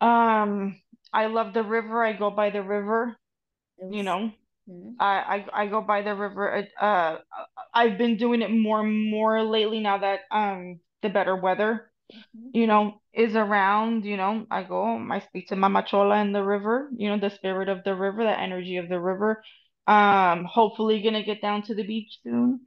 Um, 0.00 0.80
I 1.12 1.26
love 1.26 1.54
the 1.54 1.62
river. 1.62 2.04
I 2.04 2.12
go 2.12 2.30
by 2.30 2.50
the 2.50 2.62
river, 2.62 3.16
you 3.90 4.02
know. 4.02 4.32
Mm, 4.68 4.94
I, 5.00 5.44
I 5.54 5.62
I 5.62 5.66
go 5.66 5.80
by 5.82 6.02
the 6.02 6.14
river. 6.14 6.66
Uh, 6.80 6.84
uh, 6.84 7.18
I've 7.74 7.98
been 7.98 8.16
doing 8.16 8.42
it 8.42 8.50
more 8.50 8.80
and 8.80 9.10
more 9.10 9.42
lately 9.42 9.80
now 9.80 9.98
that 9.98 10.20
um 10.30 10.80
the 11.02 11.10
better 11.10 11.36
weather, 11.36 11.90
mhm. 12.12 12.50
you 12.54 12.66
know, 12.66 13.01
is 13.14 13.36
around. 13.36 14.04
You 14.04 14.16
know, 14.16 14.46
I 14.50 14.64
go, 14.64 14.84
I 15.10 15.20
speak 15.20 15.48
to 15.48 15.56
Mama 15.56 15.84
Chola 15.86 16.18
in 16.20 16.32
the 16.32 16.44
river. 16.44 16.90
You 16.96 17.10
know, 17.10 17.20
the 17.20 17.34
spirit 17.34 17.68
of 17.68 17.84
the 17.84 17.94
river, 17.94 18.24
the 18.24 18.38
energy 18.38 18.76
of 18.78 18.88
the 18.88 19.00
river. 19.00 19.42
Um, 19.86 20.44
hopefully 20.44 21.02
gonna 21.02 21.24
get 21.24 21.42
down 21.42 21.62
to 21.64 21.74
the 21.74 21.84
beach 21.84 22.18
soon. 22.24 22.60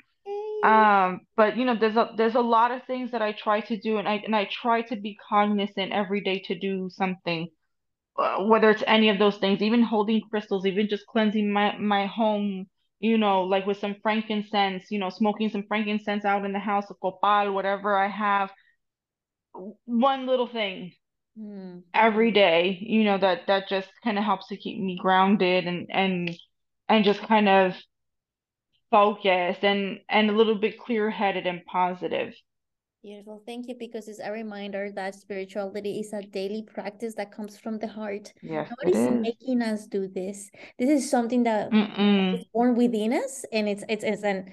Um, 0.63 1.21
but 1.37 1.57
you 1.57 1.65
know, 1.65 1.75
there's 1.79 1.97
a 1.97 2.11
there's 2.17 2.35
a 2.35 2.41
lot 2.41 2.71
of 2.71 2.83
things 2.85 3.11
that 3.11 3.21
I 3.21 3.33
try 3.33 3.61
to 3.61 3.77
do, 3.79 3.97
and 3.97 4.07
I 4.07 4.15
and 4.25 4.35
I 4.35 4.49
try 4.51 4.81
to 4.83 4.95
be 4.95 5.17
cognizant 5.29 5.91
every 5.93 6.21
day 6.21 6.39
to 6.47 6.59
do 6.59 6.89
something 6.91 7.49
uh, 8.17 8.37
whether 8.45 8.69
it's 8.69 8.83
any 8.87 9.09
of 9.09 9.19
those 9.19 9.37
things, 9.37 9.61
even 9.61 9.83
holding 9.83 10.21
crystals, 10.29 10.65
even 10.65 10.87
just 10.89 11.05
cleansing 11.07 11.51
my 11.51 11.77
my 11.77 12.05
home, 12.05 12.67
you 12.99 13.17
know, 13.17 13.43
like 13.43 13.65
with 13.65 13.77
some 13.79 13.95
frankincense, 14.01 14.91
you 14.91 14.99
know, 14.99 15.09
smoking 15.09 15.49
some 15.49 15.63
frankincense 15.67 16.25
out 16.25 16.45
in 16.45 16.53
the 16.53 16.59
house, 16.59 16.89
a 16.91 16.93
copal, 16.95 17.53
whatever 17.53 17.97
I 17.97 18.07
have, 18.07 18.51
one 19.85 20.27
little 20.27 20.47
thing 20.47 20.93
Mm, 21.37 21.83
every 21.93 22.31
day, 22.31 22.77
you 22.81 23.03
know, 23.03 23.17
that 23.17 23.47
that 23.47 23.67
just 23.69 23.89
kind 24.03 24.17
of 24.17 24.23
helps 24.23 24.47
to 24.47 24.57
keep 24.57 24.79
me 24.79 24.97
grounded 25.01 25.65
and 25.67 25.87
and 25.91 26.37
and 26.89 27.05
just 27.05 27.21
kind 27.21 27.49
of 27.49 27.75
focused 28.89 29.63
and 29.63 29.99
and 30.09 30.27
a 30.29 30.33
little 30.33 30.55
bit 30.55 30.79
clear-headed 30.79 31.45
and 31.45 31.63
positive. 31.67 32.33
Beautiful. 33.03 33.43
Thank 33.45 33.67
you, 33.67 33.75
because 33.77 34.07
it's 34.07 34.19
a 34.19 34.31
reminder 34.31 34.91
that 34.93 35.13
spirituality 35.13 35.99
is 35.99 36.11
a 36.11 36.23
daily 36.23 36.63
practice 36.63 37.13
that 37.15 37.31
comes 37.31 37.55
from 37.57 37.77
the 37.77 37.87
heart. 37.87 38.33
Yes, 38.41 38.71
it 38.81 38.95
Nobody's 38.95 38.95
is. 38.95 39.35
making 39.37 39.61
us 39.61 39.85
do 39.85 40.07
this. 40.07 40.49
This 40.79 40.89
is 40.89 41.09
something 41.09 41.43
that 41.43 41.71
is 42.31 42.43
Mm-mm. 42.43 42.45
born 42.53 42.75
within 42.75 43.13
us, 43.13 43.45
and 43.51 43.69
it's 43.69 43.83
it's 43.89 44.03
it's 44.03 44.23
an 44.23 44.51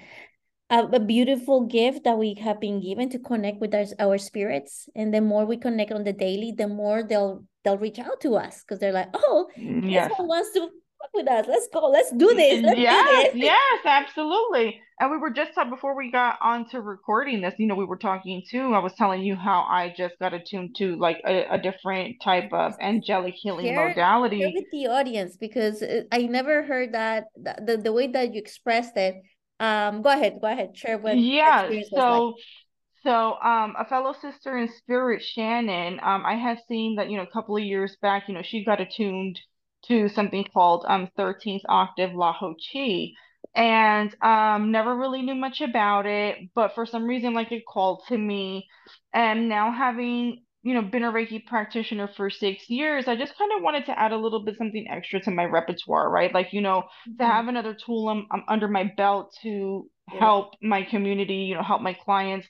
a, 0.73 0.79
a 0.97 1.00
beautiful 1.00 1.67
gift 1.67 2.05
that 2.05 2.19
we 2.19 2.35
have 2.43 2.59
been 2.61 2.81
given 2.81 3.09
to 3.11 3.19
connect 3.19 3.61
with 3.61 3.75
our, 3.75 3.85
our 4.00 4.19
spirits. 4.19 4.88
And 4.97 5.12
the 5.14 5.21
more 5.21 5.45
we 5.45 5.57
connect 5.59 5.93
on 5.93 6.05
the 6.05 6.12
daily, 6.14 6.52
the 6.57 6.67
more 6.69 7.02
they'll 7.05 7.45
they'll 7.64 7.79
reach 7.79 7.99
out 8.00 8.21
to 8.23 8.35
us 8.37 8.64
because 8.64 8.81
they're 8.81 8.93
like, 8.93 9.11
oh, 9.14 9.49
this 9.57 9.85
Yes. 9.85 10.11
wants 10.19 10.52
to 10.55 10.61
fuck 10.61 11.11
with 11.14 11.29
us. 11.29 11.47
Let's 11.49 11.69
go. 11.73 11.88
Let's 11.88 12.11
do 12.12 12.35
this. 12.35 12.62
Let's 12.62 12.76
do 12.76 12.83
Yes, 12.83 13.33
this. 13.33 13.43
yes, 13.43 13.81
absolutely. 13.85 14.81
And 14.99 15.11
we 15.11 15.17
were 15.19 15.31
just 15.31 15.55
talking 15.55 15.71
before 15.71 15.97
we 15.97 16.11
got 16.11 16.38
onto 16.41 16.79
recording 16.79 17.41
this, 17.41 17.55
you 17.59 17.67
know, 17.67 17.75
we 17.75 17.85
were 17.85 17.97
talking 17.99 18.43
too. 18.49 18.73
I 18.73 18.79
was 18.79 18.95
telling 18.95 19.23
you 19.23 19.35
how 19.37 19.67
I 19.69 19.93
just 19.97 20.14
got 20.21 20.33
attuned 20.33 20.76
to 20.79 20.97
like 20.97 21.21
a, 21.26 21.45
a 21.50 21.59
different 21.59 22.17
type 22.23 22.52
of 22.52 22.75
angelic 22.81 23.35
healing 23.35 23.67
share 23.67 23.75
share 23.76 23.88
modality. 23.88 24.45
with 24.55 24.71
the 24.73 24.87
audience 24.88 25.37
because 25.37 25.83
uh, 25.83 26.02
I 26.12 26.23
never 26.23 26.62
heard 26.62 26.95
that 26.95 27.25
the, 27.37 27.55
the, 27.67 27.76
the 27.79 27.93
way 27.93 28.07
that 28.09 28.33
you 28.33 28.41
expressed 28.41 28.97
it. 28.97 29.17
Um, 29.62 30.02
go 30.02 30.11
ahead, 30.11 30.40
go 30.40 30.49
ahead, 30.49 30.76
share 30.76 30.99
what 30.99 31.16
Yeah, 31.19 31.69
was 31.69 31.88
like. 31.92 31.95
so 31.95 32.35
so 33.04 33.35
um 33.42 33.75
a 33.78 33.85
fellow 33.85 34.12
sister 34.12 34.59
in 34.59 34.69
spirit, 34.69 35.23
Shannon, 35.23 36.00
um 36.02 36.25
I 36.26 36.35
had 36.35 36.59
seen 36.69 36.97
that, 36.97 37.11
you 37.11 37.16
know, 37.16 37.23
a 37.23 37.31
couple 37.33 37.57
of 37.57 37.62
years 37.62 37.97
back, 38.02 38.25
you 38.28 38.35
know, 38.35 38.42
she 38.42 38.64
got 38.64 38.81
attuned 38.81 39.38
to 39.87 40.09
something 40.09 40.45
called 40.52 40.85
um 40.88 41.09
13th 41.16 41.62
octave 41.69 42.14
La 42.14 42.33
Ho 42.33 42.54
Chi 42.73 43.11
and 43.54 44.14
um 44.23 44.73
never 44.73 44.97
really 44.97 45.23
knew 45.23 45.35
much 45.37 45.61
about 45.61 46.07
it, 46.07 46.38
but 46.54 46.75
for 46.75 46.85
some 46.87 47.04
reason 47.04 47.35
like 47.35 47.52
it 47.52 47.62
called 47.66 48.02
to 48.09 48.19
me 48.19 48.66
and 49.14 49.49
now 49.49 49.71
having 49.73 50.42
You 50.62 50.75
know, 50.75 50.83
been 50.83 51.02
a 51.04 51.12
Reiki 51.12 51.45
practitioner 51.45 52.09
for 52.16 52.31
six 52.31 52.71
years, 52.71 53.09
I 53.09 53.16
just 53.16 53.37
kind 53.37 53.50
of 53.57 53.62
wanted 53.62 53.87
to 53.87 53.99
add 53.99 54.12
a 54.12 54.16
little 54.16 54.45
bit 54.45 54.57
something 54.57 54.87
extra 54.88 55.21
to 55.23 55.31
my 55.31 55.45
repertoire, 55.45 56.09
right? 56.09 56.33
Like, 56.33 56.52
you 56.52 56.61
know, 56.61 56.85
to 57.19 57.25
Mhm. 57.25 57.26
have 57.26 57.49
another 57.49 57.75
tool 57.75 58.09
I'm 58.09 58.26
under 58.49 58.69
my 58.69 58.85
belt 58.97 59.35
to 59.42 59.88
Beautiful. 60.11 60.21
help 60.21 60.54
my 60.62 60.83
community, 60.85 61.35
you 61.37 61.54
know, 61.57 61.62
help 61.62 61.83
my 61.83 61.95
clients. 61.95 62.47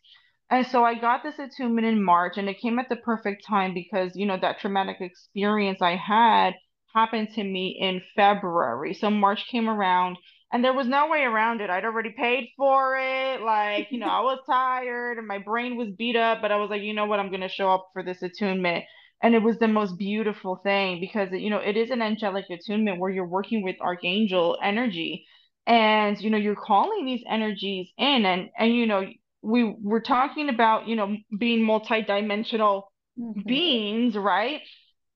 And 0.50 0.66
so 0.66 0.84
I 0.84 0.94
got 0.98 1.22
this 1.22 1.38
attunement 1.38 1.86
in 1.86 2.02
March, 2.02 2.36
and 2.36 2.48
it 2.48 2.60
came 2.60 2.78
at 2.78 2.88
the 2.90 2.96
perfect 2.96 3.46
time 3.46 3.72
because, 3.72 4.12
you 4.14 4.26
know, 4.26 4.36
that 4.38 4.60
traumatic 4.60 4.98
experience 5.00 5.80
I 5.80 5.96
had 5.96 6.54
happened 6.94 7.30
to 7.34 7.42
me 7.44 7.78
in 7.80 8.02
February. 8.14 8.92
So 8.94 9.10
March 9.10 9.46
came 9.50 9.68
around, 9.68 10.18
and 10.52 10.64
there 10.64 10.74
was 10.74 10.86
no 10.86 11.08
way 11.08 11.22
around 11.22 11.60
it. 11.60 11.70
I'd 11.70 11.84
already 11.84 12.10
paid 12.10 12.50
for 12.56 12.96
it. 12.98 13.40
Like, 13.40 13.88
you 13.90 13.98
know, 13.98 14.06
I 14.06 14.20
was 14.20 14.38
tired 14.46 15.18
and 15.18 15.26
my 15.26 15.38
brain 15.38 15.76
was 15.76 15.90
beat 15.90 16.16
up, 16.16 16.42
but 16.42 16.52
I 16.52 16.56
was 16.56 16.70
like, 16.70 16.82
you 16.82 16.94
know 16.94 17.06
what? 17.06 17.20
I'm 17.20 17.30
going 17.30 17.40
to 17.40 17.48
show 17.48 17.70
up 17.70 17.88
for 17.92 18.02
this 18.02 18.22
attunement. 18.22 18.84
And 19.22 19.34
it 19.34 19.42
was 19.42 19.58
the 19.58 19.68
most 19.68 19.98
beautiful 19.98 20.56
thing 20.56 21.00
because, 21.00 21.30
you 21.32 21.48
know, 21.50 21.58
it 21.58 21.76
is 21.76 21.90
an 21.90 22.02
angelic 22.02 22.46
attunement 22.50 22.98
where 23.00 23.10
you're 23.10 23.26
working 23.26 23.62
with 23.62 23.76
archangel 23.80 24.58
energy 24.62 25.26
and 25.66 26.20
you 26.20 26.28
know 26.30 26.38
you're 26.38 26.56
calling 26.56 27.06
these 27.06 27.22
energies 27.28 27.88
in 27.96 28.24
and 28.26 28.50
and 28.58 28.74
you 28.74 28.86
know 28.86 29.06
we 29.42 29.76
were 29.82 30.00
talking 30.00 30.48
about 30.48 30.88
you 30.88 30.96
know 30.96 31.16
being 31.38 31.60
multidimensional 31.64 32.82
Mhm. 33.16 33.62
beings 33.74 34.16
right 34.16 34.60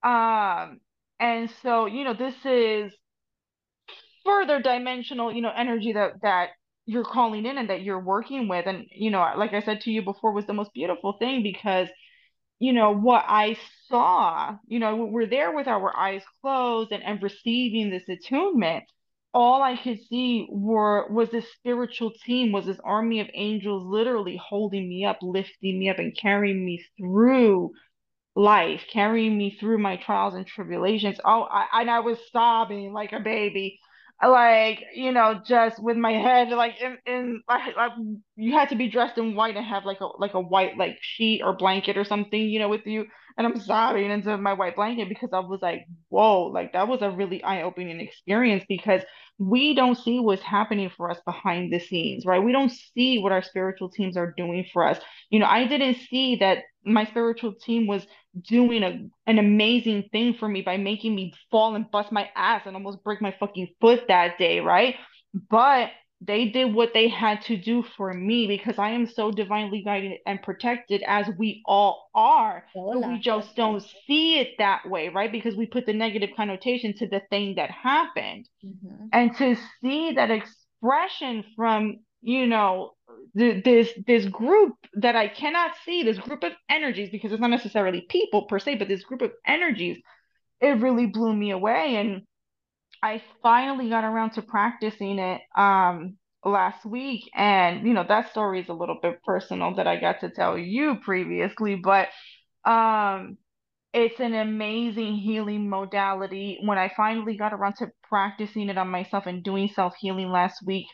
um 0.03 0.81
and 1.21 1.51
so 1.63 1.87
you 1.87 2.05
know 2.05 2.15
this 2.15 2.35
is 2.45 2.93
further 4.27 4.61
dimensional 4.61 5.33
you 5.33 5.43
know 5.43 5.53
energy 5.57 5.93
that 5.93 6.21
that 6.23 6.51
you're 6.85 7.05
calling 7.05 7.47
in 7.47 7.59
and 7.59 7.71
that 7.71 7.83
you're 7.83 8.01
working 8.03 8.49
with 8.49 8.67
and 8.67 8.85
you 8.93 9.11
know 9.11 9.27
like 9.37 9.55
I 9.55 9.63
said 9.63 9.81
to 9.83 9.91
you 9.91 10.03
before 10.03 10.33
was 10.33 10.47
the 10.47 10.53
most 10.53 10.73
beautiful 10.75 11.15
thing 11.19 11.43
because 11.43 11.89
you 12.59 12.73
know, 12.73 12.93
what 12.93 13.25
I 13.27 13.59
saw, 13.89 14.57
you 14.67 14.79
know, 14.79 14.97
we're 14.97 15.27
there 15.27 15.55
with 15.55 15.69
our 15.69 15.95
eyes 15.97 16.23
closed 16.41 16.93
and, 16.93 17.03
and 17.03 17.23
receiving 17.23 17.91
this 17.91 18.09
attunement. 18.09 18.85
All 19.35 19.63
I 19.63 19.77
could 19.77 19.99
see 20.09 20.47
were 20.51 21.07
was 21.11 21.29
this 21.31 21.53
spiritual 21.53 22.13
team, 22.25 22.53
was 22.53 22.65
this 22.65 22.81
army 22.83 23.21
of 23.21 23.29
angels 23.35 23.85
literally 23.85 24.41
holding 24.43 24.89
me 24.89 25.05
up, 25.05 25.19
lifting 25.21 25.79
me 25.79 25.91
up, 25.91 25.99
and 25.99 26.17
carrying 26.17 26.65
me 26.65 26.83
through 26.97 27.73
life, 28.35 28.83
carrying 28.91 29.37
me 29.37 29.57
through 29.61 29.79
my 29.79 29.97
trials 29.97 30.35
and 30.35 30.47
tribulations. 30.47 31.21
Oh, 31.25 31.43
I, 31.43 31.67
and 31.81 31.91
I 31.91 32.01
was 32.01 32.19
sobbing 32.33 32.95
like 32.95 33.13
a 33.13 33.21
baby, 33.21 33.79
like, 34.23 34.83
you 34.95 35.13
know, 35.13 35.41
just 35.47 35.83
with 35.83 35.97
my 35.97 36.13
head 36.13 36.49
like 36.49 36.81
in, 36.81 36.99
in 37.07 37.43
like, 37.49 37.77
like 37.77 37.93
you 38.37 38.53
had 38.53 38.71
to 38.71 38.77
be 38.77 38.89
dressed 38.89 39.19
in 39.19 39.35
white 39.35 39.57
and 39.57 39.67
have 39.67 39.85
like 39.85 40.01
a 40.01 40.07
like 40.19 40.35
a 40.35 40.41
white 40.41 40.77
like 40.79 40.99
sheet 41.01 41.43
or 41.43 41.53
blanket 41.55 41.97
or 41.97 42.05
something, 42.05 42.41
you 42.41 42.59
know, 42.59 42.69
with 42.69 42.87
you. 42.87 43.07
And 43.39 43.47
I'm 43.47 43.61
sobbing 43.61 44.11
into 44.11 44.37
my 44.39 44.55
white 44.55 44.77
blanket 44.77 45.11
because 45.11 45.29
I 45.33 45.41
was 45.41 45.61
like, 45.61 45.87
whoa, 46.09 46.45
like 46.45 46.73
that 46.73 46.89
was 46.89 47.03
a 47.03 47.11
really 47.11 47.45
eye-opening 47.45 48.01
experience 48.01 48.65
because 48.67 49.03
we 49.39 49.75
don't 49.75 49.99
see 49.99 50.21
what's 50.21 50.43
happening 50.43 50.91
for 50.97 51.11
us 51.11 51.21
behind 51.27 51.71
the 51.71 51.79
scenes, 51.79 52.25
right? 52.25 52.43
We 52.43 52.53
don't 52.53 52.73
see 52.73 53.19
what 53.19 53.33
our 53.33 53.43
spiritual 53.43 53.91
teams 53.91 54.17
are 54.17 54.33
doing 54.39 54.65
for 54.73 54.87
us. 54.87 54.99
You 55.29 55.39
know, 55.41 55.47
I 55.47 55.67
didn't 55.67 55.99
see 56.09 56.37
that 56.37 56.61
my 56.87 57.05
spiritual 57.05 57.53
team 57.53 57.87
was 57.87 58.07
doing 58.43 58.83
a, 58.83 59.09
an 59.27 59.39
amazing 59.39 60.09
thing 60.13 60.35
for 60.35 60.49
me 60.49 60.63
by 60.63 60.77
making 60.77 61.15
me 61.15 61.33
fall 61.51 61.75
and 61.75 61.91
bust 61.91 62.13
my 62.13 62.29
ass 62.37 62.63
and 62.67 62.77
almost 62.77 63.03
break 63.03 63.21
my 63.21 63.35
fucking 63.39 63.69
foot 63.81 64.05
that 64.09 64.39
day, 64.39 64.61
right? 64.61 64.97
But 65.51 65.91
they 66.21 66.47
did 66.49 66.75
what 66.75 66.95
they 66.95 67.09
had 67.09 67.43
to 67.43 67.57
do 67.57 67.83
for 67.97 68.13
me 68.13 68.47
because 68.47 68.79
I 68.79 68.91
am 68.91 69.07
so 69.07 69.31
divinely 69.31 69.83
guided 69.83 70.19
and 70.27 70.43
protected 70.43 71.03
as 71.07 71.29
we 71.39 71.63
all 71.67 72.09
are. 72.15 72.65
But 72.75 73.07
we 73.09 73.19
just 73.19 73.55
don't 73.55 73.85
see 74.07 74.39
it 74.39 74.53
that 74.59 74.89
way, 74.89 75.11
right? 75.11 75.31
Because 75.31 75.55
we 75.57 75.67
put 75.67 75.85
the 75.85 75.93
negative 75.93 76.31
connotation 76.35 76.95
to 76.99 77.07
the 77.07 77.21
thing 77.29 77.57
that 77.57 77.71
happened 77.71 78.49
Ujú. 78.65 79.09
and 79.13 79.37
to 79.37 79.57
see 79.83 80.13
that 80.13 80.31
expression 80.31 81.45
from 81.55 81.99
you 82.23 82.47
know 82.47 82.93
this 83.35 83.91
this 84.07 84.27
group 84.27 84.75
that 84.95 85.17
I 85.17 85.29
cannot 85.29 85.73
see, 85.85 86.03
this 86.03 86.19
group 86.19 86.43
of 86.45 86.53
energies, 86.69 87.11
because 87.11 87.33
it's 87.33 87.41
not 87.41 87.51
necessarily 87.51 88.07
people 88.09 88.47
per 88.47 88.59
se, 88.59 88.77
but 88.77 88.89
this 88.89 89.05
group 89.05 89.23
of 89.23 89.33
energies, 89.47 89.99
it 90.61 90.81
really 90.81 91.07
blew 91.07 91.35
me 91.35 91.51
away. 91.51 91.97
And 91.97 92.23
I 93.03 93.23
finally 93.43 93.89
got 93.89 94.05
around 94.05 94.33
to 94.33 94.43
practicing 94.43 95.19
it 95.19 95.41
um 95.57 96.17
last 96.45 96.85
week. 96.87 97.29
And 97.35 97.87
you 97.87 97.93
know, 97.93 98.05
that 98.09 98.31
story 98.31 98.61
is 98.61 98.69
a 98.69 98.75
little 98.75 98.99
bit 99.03 99.23
personal 99.25 99.75
that 99.77 99.87
I 99.87 100.01
got 100.01 100.21
to 100.21 100.31
tell 100.31 100.57
you 100.57 100.97
previously, 101.05 101.77
but 101.77 102.09
um 102.65 103.39
it's 103.93 104.21
an 104.21 104.35
amazing 104.35 105.15
healing 105.15 105.71
modality. 105.71 106.59
When 106.63 106.77
I 106.77 106.93
finally 106.95 107.37
got 107.39 107.55
around 107.55 107.77
to 107.77 107.91
practicing 108.09 108.69
it 108.69 108.77
on 108.77 108.89
myself 108.89 109.25
and 109.27 109.43
doing 109.43 109.69
self-healing 109.69 110.31
last 110.31 110.61
week, 110.67 110.87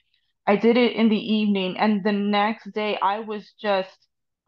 I 0.47 0.57
did 0.57 0.77
it 0.77 0.93
in 0.93 1.09
the 1.09 1.17
evening, 1.35 1.77
and 1.79 2.03
the 2.05 2.13
next 2.13 2.73
day 2.73 2.99
I 3.01 3.21
was 3.21 3.53
just, 3.61 3.97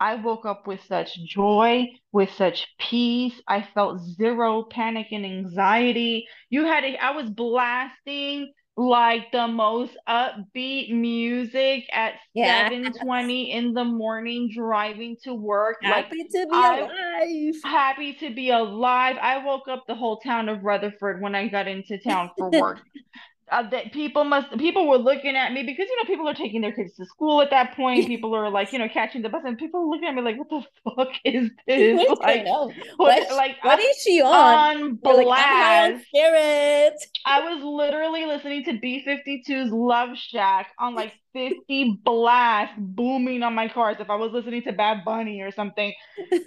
I 0.01 0.17
woke 0.17 0.45
up 0.45 0.67
with 0.67 0.83
such 0.85 1.17
joy, 1.25 1.87
with 2.13 2.31
such 2.33 2.67
peace. 2.79 3.41
I 3.47 3.63
felt 3.63 4.01
zero 4.01 4.65
panic 4.65 5.09
and 5.13 5.25
anxiety. 5.25 6.27
You 6.51 6.65
had 6.67 6.85
a, 6.85 6.97
I 6.97 7.11
was 7.13 7.31
blasting 7.31 8.53
like 8.77 9.31
the 9.31 9.47
most 9.47 9.97
upbeat 10.09 10.93
music 10.93 11.85
at 11.93 12.15
Yeah. 12.35 12.69
7:20 12.69 13.53
in 13.53 13.73
the 13.73 13.85
morning 13.85 14.51
driving 14.53 15.17
to 15.23 15.33
work. 15.35 15.79
Like 15.85 16.07
Happy 16.07 16.25
to 16.25 16.47
be 16.51 16.57
I 16.57 16.81
alive. 16.81 17.55
happy 17.63 18.15
to 18.15 18.35
be 18.35 18.51
alive. 18.51 19.17
I 19.21 19.39
woke 19.45 19.69
up 19.69 19.85
the 19.87 19.95
whole 19.95 20.19
town 20.19 20.49
of 20.49 20.65
Rutherford 20.65 21.21
when 21.23 21.37
I 21.37 21.47
got 21.49 21.69
into 21.69 21.99
town 21.99 22.31
for 22.37 22.51
work 22.51 22.79
uh, 23.51 23.69
that 23.71 23.93
people 23.93 24.25
must 24.25 24.51
people 24.59 24.89
were 24.89 24.99
looking 24.99 25.37
at 25.37 25.53
me 25.53 25.63
because 25.63 25.87
you 25.89 25.97
know 25.97 26.05
people 26.07 26.29
are 26.29 26.35
taking 26.35 26.61
their 26.63 26.73
kids 26.73 26.95
to 26.97 27.05
school 27.07 27.43
at 27.43 27.51
that 27.51 27.75
point. 27.77 28.07
People 28.07 28.35
are 28.35 28.51
like 28.51 28.73
you 28.73 28.79
know 28.79 28.89
catching 28.89 29.23
the 29.23 29.29
bus, 29.29 29.43
and 29.45 29.59
people 29.59 29.81
are 29.81 29.87
looking 29.89 30.09
at 30.09 30.15
me 30.15 30.23
like, 30.23 30.39
"What 30.39 30.49
the 30.51 30.63
fuck 30.97 31.09
is 31.25 31.51
this?" 31.67 32.05
What's 32.07 32.21
like, 32.21 32.45
what, 32.45 32.75
What, 32.97 33.31
like 33.37 33.57
what 33.63 33.79
uh, 33.79 33.83
she 34.03 34.23
on? 34.23 34.65
on 34.81 34.99
You're 35.03 35.15
like, 35.17 35.31
I'm 35.35 35.63
on 35.63 35.95
blast. 35.95 36.07
spirit. 36.09 36.95
I 37.27 37.41
was 37.55 37.63
literally 37.63 38.27
listening 38.27 38.65
to 38.65 38.73
B52's 38.75 39.73
Love 39.73 40.17
Shack 40.17 40.69
on 40.79 40.95
like 40.95 41.13
50 41.33 42.01
blast 42.05 42.73
booming 42.79 43.43
on 43.43 43.55
my 43.55 43.69
car 43.69 43.91
as 43.91 44.01
if 44.01 44.11
I 44.11 44.17
was 44.17 44.33
listening 44.33 44.63
to 44.63 44.73
Bad 44.73 45.05
Bunny 45.05 45.41
or 45.43 45.51
something 45.51 45.93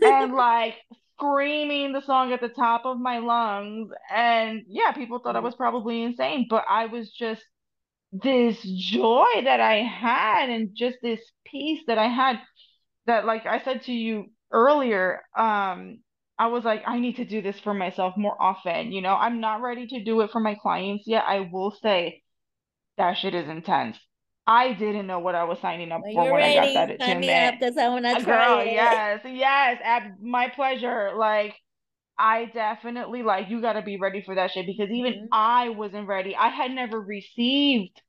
and 0.01 0.33
like 0.33 0.75
screaming 1.17 1.93
the 1.93 2.01
song 2.01 2.31
at 2.33 2.41
the 2.41 2.49
top 2.49 2.85
of 2.85 2.99
my 2.99 3.19
lungs. 3.19 3.91
And 4.13 4.63
yeah, 4.67 4.91
people 4.91 5.19
thought 5.19 5.35
I 5.35 5.39
was 5.39 5.55
probably 5.55 6.03
insane, 6.03 6.47
but 6.49 6.65
I 6.69 6.85
was 6.85 7.11
just 7.11 7.43
this 8.11 8.61
joy 8.61 9.25
that 9.43 9.59
I 9.59 9.83
had 9.83 10.49
and 10.49 10.69
just 10.75 10.97
this 11.01 11.19
peace 11.45 11.81
that 11.87 11.97
I 11.97 12.07
had 12.07 12.39
that 13.05 13.25
like 13.25 13.45
I 13.45 13.61
said 13.63 13.83
to 13.83 13.93
you 13.93 14.27
earlier, 14.51 15.21
um, 15.35 15.99
I 16.39 16.47
was 16.47 16.63
like, 16.63 16.83
I 16.85 16.99
need 16.99 17.15
to 17.17 17.25
do 17.25 17.41
this 17.41 17.59
for 17.59 17.73
myself 17.73 18.15
more 18.15 18.39
often. 18.39 18.91
You 18.91 19.01
know, 19.01 19.15
I'm 19.15 19.39
not 19.39 19.61
ready 19.61 19.87
to 19.87 20.03
do 20.03 20.21
it 20.21 20.31
for 20.31 20.39
my 20.39 20.55
clients 20.55 21.05
yet. 21.07 21.23
I 21.27 21.49
will 21.51 21.71
say 21.71 22.21
that 22.97 23.17
shit 23.17 23.33
is 23.33 23.49
intense. 23.49 23.97
I 24.47 24.73
didn't 24.73 25.07
know 25.07 25.19
what 25.19 25.35
I 25.35 25.43
was 25.43 25.59
signing 25.59 25.91
up 25.91 26.03
When 26.03 26.13
for 26.13 26.25
when 26.29 26.41
I 26.43 26.51
got 26.51 26.73
ready, 26.73 26.75
that 26.75 26.99
sign 26.99 27.19
me 27.19 27.33
up 27.33 27.55
because 27.59 27.77
I 27.77 27.89
want 27.89 28.05
to 28.05 28.15
Uh, 28.15 28.21
try 28.23 28.49
Girl, 28.49 28.65
it. 28.65 28.65
yes, 28.65 29.21
yes, 29.25 29.79
ab 29.83 30.13
my 30.21 30.49
pleasure. 30.49 31.13
Like, 31.17 31.55
I 32.19 32.45
definitely 32.45 33.23
like 33.23 33.49
you 33.49 33.61
gotta 33.61 33.81
be 33.83 33.97
ready 33.99 34.21
for 34.23 34.35
that 34.35 34.51
shit 34.51 34.65
because 34.67 34.89
even 34.91 35.15
Mhm. 35.15 35.29
I 35.31 35.69
wasn't 35.69 36.07
ready. 36.07 36.35
I 36.35 36.49
had 36.49 36.71
never 36.71 36.99
received 37.01 38.01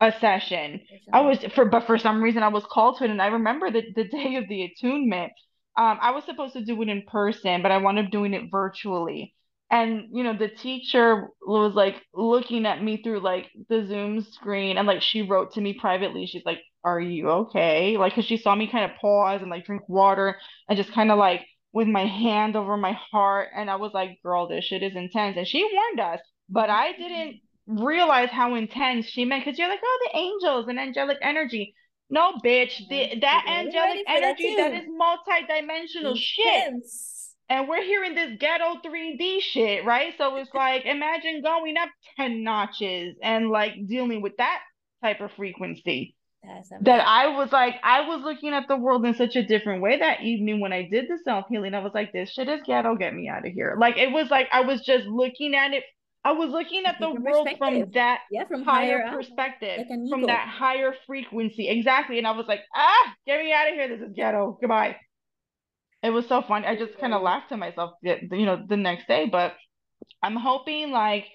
a 0.00 0.12
session. 0.12 0.82
I 1.12 1.22
was 1.22 1.38
for 1.54 1.66
but 1.66 1.86
for 1.86 1.98
some 1.98 2.22
reason 2.22 2.42
I 2.44 2.48
was 2.48 2.64
called 2.66 2.98
to 2.98 3.04
it 3.04 3.10
and 3.10 3.22
I 3.22 3.28
remember 3.28 3.70
the, 3.70 3.84
the 3.96 4.08
day 4.08 4.36
of 4.36 4.48
the 4.48 4.64
attunement. 4.64 5.32
Um, 5.76 5.98
I 6.02 6.12
was 6.12 6.24
supposed 6.24 6.54
to 6.54 6.64
do 6.64 6.80
it 6.82 6.88
in 6.90 7.02
person, 7.06 7.62
but 7.62 7.72
I 7.72 7.78
wound 7.78 7.98
up 8.00 8.10
doing 8.10 8.34
it 8.34 8.50
virtually. 8.50 9.34
And 9.72 10.08
you 10.12 10.22
know, 10.22 10.36
the 10.36 10.48
teacher 10.48 11.28
was 11.44 11.74
like 11.74 11.96
looking 12.14 12.66
at 12.66 12.82
me 12.82 13.02
through 13.02 13.20
like 13.20 13.48
the 13.68 13.86
Zoom 13.86 14.20
screen 14.20 14.78
and 14.78 14.86
like 14.86 15.02
she 15.02 15.22
wrote 15.22 15.54
to 15.54 15.60
me 15.60 15.72
privately. 15.72 16.26
She's 16.26 16.44
like, 16.44 16.60
"Are 16.84 17.00
you 17.00 17.30
okay?" 17.30 17.96
like 17.96 18.12
because 18.12 18.26
she 18.26 18.36
saw 18.36 18.54
me 18.54 18.68
kind 18.70 18.84
of 18.90 18.96
pause 19.00 19.40
and 19.40 19.50
like 19.50 19.64
drink 19.64 19.88
water 19.88 20.36
and 20.68 20.76
just 20.76 20.92
kind 20.92 21.10
of 21.10 21.18
like 21.18 21.40
with 21.72 21.88
my 21.88 22.06
hand 22.06 22.54
over 22.54 22.76
my 22.76 22.92
heart. 23.10 23.48
And 23.56 23.70
I 23.70 23.76
was 23.76 23.92
like, 23.94 24.20
"Girl, 24.22 24.46
this 24.46 24.64
shit 24.66 24.82
is 24.82 24.94
intense." 24.94 25.36
And 25.36 25.48
she 25.48 25.64
warned 25.64 26.00
us, 26.00 26.20
but 26.50 26.68
I 26.70 26.92
didn't 26.92 27.40
realize 27.66 28.30
how 28.30 28.54
intense 28.54 29.06
she 29.06 29.24
meant 29.24 29.44
because 29.44 29.58
you're 29.58 29.68
like, 29.68 29.80
oh, 29.82 30.08
the 30.12 30.18
angels 30.18 30.66
and 30.68 30.78
angelic 30.78 31.18
energy. 31.22 31.74
No, 32.10 32.34
bitch, 32.44 32.76
the 32.88 33.18
that 33.20 33.46
angelic 33.48 34.06
that 34.06 34.22
energy 34.22 34.54
that 34.56 34.70
too. 34.70 34.76
is 34.76 34.84
multi-dimensional 34.88 36.14
shit. 36.14 36.74
And 37.52 37.68
we're 37.68 37.82
hearing 37.82 38.14
this 38.14 38.30
ghetto 38.40 38.80
3D 38.82 39.42
shit, 39.42 39.84
right? 39.84 40.14
So 40.16 40.36
it's 40.36 40.54
like 40.54 40.86
imagine 40.86 41.42
going 41.42 41.76
up 41.76 41.90
10 42.16 42.42
notches 42.42 43.14
and 43.22 43.50
like 43.50 43.74
dealing 43.86 44.22
with 44.22 44.38
that 44.38 44.60
type 45.04 45.20
of 45.20 45.32
frequency. 45.32 46.16
That. 46.80 47.06
I 47.06 47.36
was 47.36 47.52
like, 47.52 47.74
I 47.84 48.08
was 48.08 48.22
looking 48.22 48.54
at 48.54 48.68
the 48.68 48.76
world 48.78 49.04
in 49.04 49.14
such 49.14 49.36
a 49.36 49.46
different 49.46 49.82
way 49.82 49.98
that 49.98 50.22
evening 50.22 50.60
when 50.60 50.72
I 50.72 50.88
did 50.88 51.08
the 51.08 51.18
self-healing. 51.24 51.74
I 51.74 51.80
was 51.80 51.92
like, 51.94 52.10
this 52.14 52.32
shit 52.32 52.48
is 52.48 52.62
ghetto, 52.64 52.96
get 52.96 53.14
me 53.14 53.28
out 53.28 53.46
of 53.46 53.52
here. 53.52 53.76
Like 53.78 53.98
it 53.98 54.10
was 54.10 54.30
like 54.30 54.48
I 54.50 54.62
was 54.62 54.80
just 54.80 55.04
looking 55.04 55.54
at 55.54 55.74
it. 55.74 55.84
I 56.24 56.32
was 56.32 56.48
looking 56.48 56.86
at 56.86 56.96
the 57.00 57.10
world 57.10 57.48
from 57.58 57.84
that 57.92 58.20
Yeah, 58.30 58.44
from 58.46 58.62
higher 58.62 59.02
higher 59.02 59.14
perspective, 59.14 59.78
like 59.90 60.08
from 60.08 60.22
that 60.22 60.48
higher 60.48 60.94
frequency. 61.06 61.68
Exactly. 61.68 62.16
And 62.16 62.26
I 62.26 62.30
was 62.30 62.46
like, 62.46 62.60
ah, 62.74 63.14
get 63.26 63.40
me 63.40 63.52
out 63.52 63.68
of 63.68 63.74
here. 63.74 63.88
This 63.88 64.00
is 64.00 64.14
ghetto. 64.16 64.56
Goodbye. 64.58 64.96
It 66.02 66.10
was 66.10 66.26
so 66.26 66.42
funny. 66.42 66.66
I 66.66 66.76
just 66.76 66.98
kind 66.98 67.14
of 67.14 67.22
laughed 67.22 67.50
to 67.50 67.56
myself, 67.56 67.92
you 68.02 68.46
know, 68.46 68.64
the 68.68 68.76
next 68.76 69.06
day. 69.06 69.26
But 69.30 69.54
I'm 70.22 70.36
hoping 70.36 70.90
like, 70.90 71.26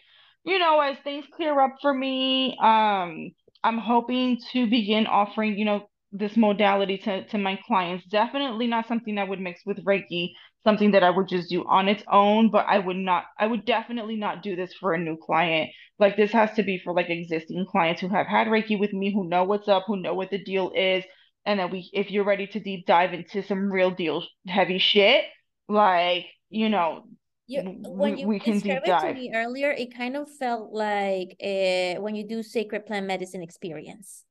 you 0.44 0.60
know, 0.60 0.80
as 0.80 0.98
things 1.04 1.26
clear 1.34 1.60
up 1.60 1.76
for 1.82 1.94
me, 1.94 2.58
um, 2.62 3.32
I'm 3.64 3.78
hoping 3.78 4.40
to 4.54 4.68
begin 4.70 5.08
offering, 5.08 5.58
you 5.58 5.66
know, 5.66 5.88
this 6.12 6.38
modality 6.38 6.98
to 7.00 7.26
to 7.28 7.38
my 7.38 7.60
clients. 7.68 8.06
Definitely 8.08 8.68
not 8.68 8.88
something 8.88 9.18
I 9.18 9.26
would 9.26 9.40
mix 9.40 9.62
with 9.66 9.84
Reiki, 9.86 10.32
something 10.64 10.92
that 10.92 11.04
I 11.04 11.10
would 11.10 11.28
just 11.28 11.50
do 11.50 11.66
on 11.68 11.90
its 11.90 12.04
own, 12.12 12.50
but 12.52 12.66
I 12.68 12.80
would 12.80 12.98
not, 12.98 13.26
I 13.40 13.48
would 13.48 13.66
definitely 13.66 14.16
not 14.16 14.44
do 14.44 14.56
this 14.56 14.74
for 14.80 14.94
a 14.94 15.00
new 15.00 15.18
client. 15.18 15.70
Like 16.00 16.18
this 16.18 16.32
has 16.32 16.54
to 16.56 16.64
be 16.64 16.80
for 16.84 16.94
like 16.94 17.10
existing 17.10 17.66
clients 17.70 18.02
who 18.02 18.10
have 18.10 18.28
had 18.28 18.48
Reiki 18.48 18.80
with 18.80 18.94
me, 18.94 19.14
who 19.14 19.28
know 19.28 19.44
what's 19.44 19.68
up, 19.68 19.84
who 19.88 19.98
know 20.02 20.14
what 20.14 20.30
the 20.30 20.44
deal 20.44 20.72
is, 20.76 21.04
and 21.48 21.60
then 21.60 21.72
we, 21.72 21.90
if 21.94 22.12
you're 22.12 22.26
ready 22.26 22.46
to 22.48 22.60
deep 22.60 22.86
dive 22.86 23.14
into 23.14 23.42
some 23.42 23.72
real 23.72 23.90
deal 23.90 24.24
heavy 24.46 24.78
shit, 24.78 25.26
like, 25.68 26.26
you 26.50 26.70
know, 26.70 27.06
You, 27.48 27.62
when 27.88 28.18
you 28.18 28.28
we 28.28 28.40
can 28.40 28.60
described 28.60 28.88
it 28.88 29.00
to 29.00 29.14
me 29.14 29.32
earlier, 29.34 29.72
it 29.72 29.96
kind 29.96 30.18
of 30.18 30.28
felt 30.38 30.74
like 30.74 31.38
uh, 31.42 32.02
when 32.02 32.16
you 32.16 32.28
do 32.28 32.44
sacred 32.44 32.86
plant 32.86 33.08
medicine 33.08 33.42
experience, 33.42 34.26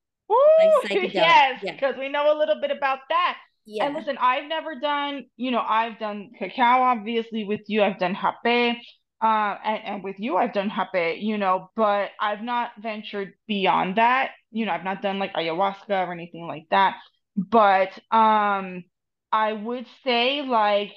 like 0.58 0.68
psychedelic. 0.84 1.14
Yes, 1.14 1.62
Yeah, 1.62 1.72
because 1.72 1.96
we 1.98 2.10
know 2.10 2.30
a 2.30 2.36
little 2.38 2.60
bit 2.60 2.70
about 2.70 3.00
that. 3.08 3.38
And 3.80 3.94
listen, 3.94 4.16
I've 4.20 4.44
never 4.48 4.78
done, 4.78 5.24
you 5.36 5.50
know, 5.50 5.64
I've 5.66 5.98
done 5.98 6.30
cacao, 6.38 6.82
obviously, 6.82 7.44
with 7.44 7.62
you. 7.66 7.82
I've 7.82 7.98
done 7.98 8.14
hape, 8.14 8.76
uh, 9.22 9.56
and, 9.64 9.84
and 9.84 10.04
with 10.04 10.18
you, 10.18 10.36
I've 10.36 10.52
done 10.52 10.70
hape, 10.70 11.18
you 11.22 11.38
know, 11.38 11.70
but 11.76 12.10
I've 12.20 12.42
not 12.42 12.72
ventured 12.80 13.34
beyond 13.46 13.96
that. 13.96 14.32
You 14.50 14.66
know, 14.66 14.72
I've 14.72 14.84
not 14.84 15.02
done 15.02 15.18
like 15.18 15.34
ayahuasca 15.34 16.06
or 16.06 16.12
anything 16.12 16.46
like 16.46 16.66
that. 16.70 16.96
But 17.36 17.92
um, 18.14 18.84
I 19.32 19.52
would 19.52 19.86
say, 20.04 20.42
like, 20.42 20.92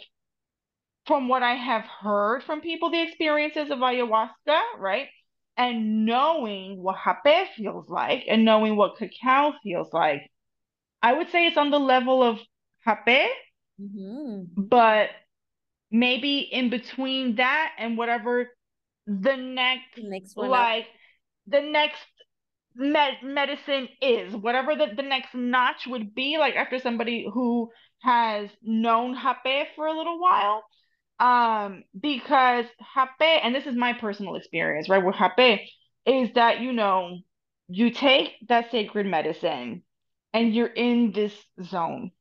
from 1.05 1.27
what 1.27 1.43
I 1.43 1.55
have 1.55 1.83
heard 1.85 2.43
from 2.43 2.61
people, 2.61 2.89
the 2.89 3.01
experiences 3.01 3.71
of 3.71 3.79
ayahuasca, 3.79 4.59
right? 4.77 5.07
And 5.57 6.05
knowing 6.05 6.81
what 6.81 6.97
hape 6.97 7.49
feels 7.55 7.89
like 7.89 8.23
and 8.27 8.45
knowing 8.45 8.75
what 8.75 8.97
cacao 8.97 9.53
feels 9.63 9.91
like, 9.91 10.29
I 11.01 11.13
would 11.13 11.29
say 11.31 11.47
it's 11.47 11.57
on 11.57 11.71
the 11.71 11.79
level 11.79 12.23
of 12.23 12.39
hape, 12.85 13.31
hmm 13.79 14.43
but 14.57 15.09
maybe 15.91 16.39
in 16.39 16.69
between 16.69 17.35
that 17.35 17.71
and 17.77 17.97
whatever 17.97 18.49
the 19.07 19.35
next, 19.35 19.95
The 19.95 20.03
next 20.03 20.35
one 20.35 20.47
up. 20.47 20.51
like, 20.51 20.85
the 21.47 21.61
next 21.61 22.05
med 22.75 23.13
medicine 23.23 23.89
is, 24.01 24.33
whatever 24.35 24.75
the, 24.75 24.87
the 24.95 25.01
next 25.03 25.33
notch 25.33 25.87
would 25.87 26.13
be, 26.13 26.37
like 26.37 26.55
after 26.55 26.79
somebody 26.79 27.27
who 27.31 27.71
has 28.01 28.49
known 28.61 29.15
hape 29.15 29.67
for 29.75 29.87
a 29.87 29.97
little 29.97 30.19
while. 30.19 30.63
Um, 31.19 31.83
because 31.99 32.65
hape, 32.95 33.41
and 33.43 33.53
this 33.53 33.65
is 33.65 33.75
my 33.75 33.93
personal 33.93 34.35
experience, 34.35 34.87
right, 34.87 35.03
with 35.03 35.15
hape, 35.15 35.61
is 36.05 36.29
that, 36.35 36.61
you 36.61 36.71
know, 36.71 37.17
you 37.67 37.91
take 37.91 38.31
that 38.47 38.71
sacred 38.71 39.05
medicine 39.05 39.83
and 40.33 40.53
you're 40.55 40.67
in 40.67 41.11
this 41.11 41.33
zone, 41.61 42.11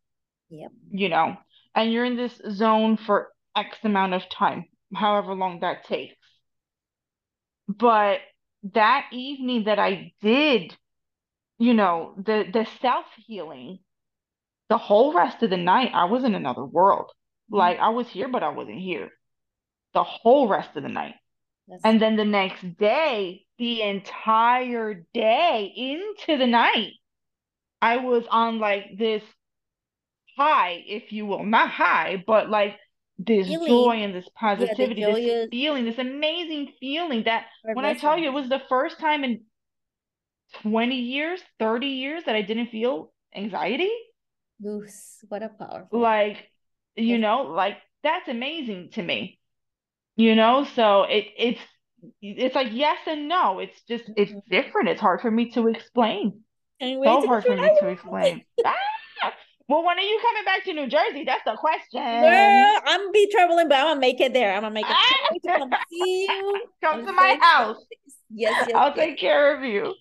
Yep. 0.50 0.70
you 0.90 1.08
know, 1.10 1.36
and 1.74 1.92
you're 1.92 2.04
in 2.06 2.16
this 2.16 2.40
zone 2.50 2.96
for 2.96 3.28
X 3.58 3.78
amount 3.82 4.14
of 4.14 4.28
time, 4.28 4.66
however 4.94 5.34
long 5.34 5.60
that 5.60 5.84
takes. 5.84 6.14
But 7.66 8.20
that 8.72 9.06
evening 9.12 9.64
that 9.64 9.78
I 9.78 10.12
did, 10.22 10.76
you 11.58 11.74
know, 11.74 12.14
the 12.16 12.44
the 12.52 12.66
self-healing, 12.80 13.80
the 14.68 14.78
whole 14.78 15.12
rest 15.12 15.42
of 15.42 15.50
the 15.50 15.56
night, 15.56 15.90
I 15.92 16.04
was 16.04 16.24
in 16.24 16.34
another 16.34 16.64
world. 16.64 17.10
Mm-hmm. 17.10 17.56
Like 17.56 17.78
I 17.78 17.90
was 17.90 18.08
here, 18.08 18.28
but 18.28 18.42
I 18.42 18.50
wasn't 18.50 18.78
here. 18.78 19.10
The 19.94 20.04
whole 20.04 20.48
rest 20.48 20.76
of 20.76 20.82
the 20.82 20.88
night. 20.88 21.14
That's 21.66 21.82
And 21.84 22.00
then 22.00 22.16
the 22.16 22.24
next 22.24 22.62
day, 22.78 23.44
the 23.58 23.82
entire 23.82 25.04
day 25.12 25.72
into 25.76 26.38
the 26.38 26.46
night, 26.46 26.92
I 27.82 27.98
was 27.98 28.24
on 28.30 28.58
like 28.58 28.84
this 28.96 29.22
high, 30.36 30.82
if 30.86 31.12
you 31.12 31.26
will. 31.26 31.44
Not 31.44 31.70
high, 31.70 32.22
but 32.26 32.48
like 32.48 32.76
this 33.18 33.46
Feeling. 33.46 33.66
joy 33.66 33.96
and 34.02 34.14
this 34.14 34.28
positivity, 34.38 35.04
this 35.04 35.50
feeling, 35.50 35.84
this 35.84 35.98
amazing 35.98 36.72
feeling 36.80 37.24
that 37.24 37.46
when 37.72 37.84
I 37.84 37.94
tell 37.94 38.18
you 38.18 38.28
it 38.28 38.32
was 38.32 38.48
the 38.48 38.62
first 38.68 38.98
time 38.98 39.24
in 39.24 39.42
20 40.62 40.96
years, 40.96 41.40
30 41.58 41.88
years 41.88 42.24
that 42.24 42.34
I 42.36 42.42
didn't 42.42 42.68
feel 42.68 43.12
anxiety. 43.34 43.90
Luz, 44.60 45.24
what 45.28 45.42
a 45.42 45.48
powerful. 45.48 46.00
Like, 46.00 46.50
you 46.96 47.12
Yeah. 47.12 47.18
know, 47.18 47.42
like 47.42 47.78
that's 48.02 48.28
amazing 48.28 48.90
to 48.92 49.02
me. 49.02 49.38
You 50.16 50.34
know, 50.34 50.64
so 50.74 51.04
it 51.04 51.26
it's 51.36 51.60
it's 52.20 52.54
like 52.54 52.68
yes 52.72 52.98
and 53.06 53.28
no. 53.28 53.58
It's 53.58 53.80
just 53.88 54.04
it's 54.16 54.32
Mhm. 54.32 54.42
different. 54.50 54.88
It's 54.88 55.00
hard 55.00 55.20
for 55.20 55.30
me 55.30 55.50
to 55.52 55.68
explain. 55.68 56.42
So 56.80 57.26
hard 57.26 57.44
for 57.44 57.56
me 57.56 57.70
to 57.80 57.88
explain. 57.88 58.44
Well, 59.68 59.84
when 59.84 59.98
are 59.98 60.02
you 60.02 60.18
coming 60.22 60.44
back 60.46 60.64
to 60.64 60.72
New 60.72 60.88
Jersey? 60.88 61.24
That's 61.24 61.44
the 61.44 61.54
question. 61.56 62.00
Girl, 62.00 62.80
I'm 62.86 63.12
be 63.12 63.30
traveling, 63.30 63.68
but 63.68 63.76
I'm 63.76 63.88
gonna 63.88 64.00
make 64.00 64.18
it 64.18 64.32
there. 64.32 64.54
I'm 64.54 64.62
gonna 64.62 64.72
make 64.72 64.86
it 64.86 64.96
Ah! 64.96 65.28
Can't 65.28 65.42
to 65.42 65.48
come 65.58 65.80
see 65.90 66.26
you. 66.26 66.62
Come 66.82 67.00
I'm 67.00 67.06
to 67.06 67.12
my 67.12 67.38
house. 67.38 67.76
Yes, 68.30 68.66
yes, 68.66 68.70
I'll 68.74 68.88
yes. 68.88 68.96
take 68.96 69.18
care 69.18 69.54
of 69.54 69.62
you. 69.62 69.94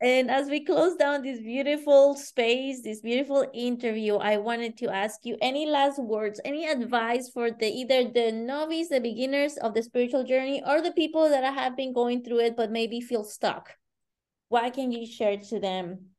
And 0.00 0.30
as 0.30 0.48
we 0.48 0.64
close 0.64 0.96
down 0.96 1.22
this 1.22 1.40
beautiful 1.40 2.14
space, 2.14 2.82
this 2.82 3.00
beautiful 3.00 3.46
interview, 3.52 4.16
I 4.16 4.36
wanted 4.36 4.76
to 4.78 4.90
ask 4.90 5.20
you 5.24 5.36
any 5.40 5.66
last 5.66 5.98
words, 5.98 6.40
any 6.44 6.68
advice 6.68 7.30
for 7.30 7.50
the 7.50 7.66
either 7.66 8.10
the 8.10 8.30
novice, 8.30 8.90
the 8.90 9.00
beginners 9.00 9.56
of 9.56 9.74
the 9.74 9.82
spiritual 9.82 10.22
journey, 10.22 10.62
or 10.64 10.82
the 10.82 10.92
people 10.92 11.28
that 11.30 11.42
have 11.42 11.76
been 11.76 11.92
going 11.92 12.22
through 12.22 12.40
it 12.40 12.56
but 12.56 12.70
maybe 12.70 13.00
feel 13.00 13.24
stuck. 13.24 13.70
What 14.48 14.72
can 14.74 14.92
you 14.92 15.06
share 15.06 15.36
to 15.36 15.58
them? 15.58 16.10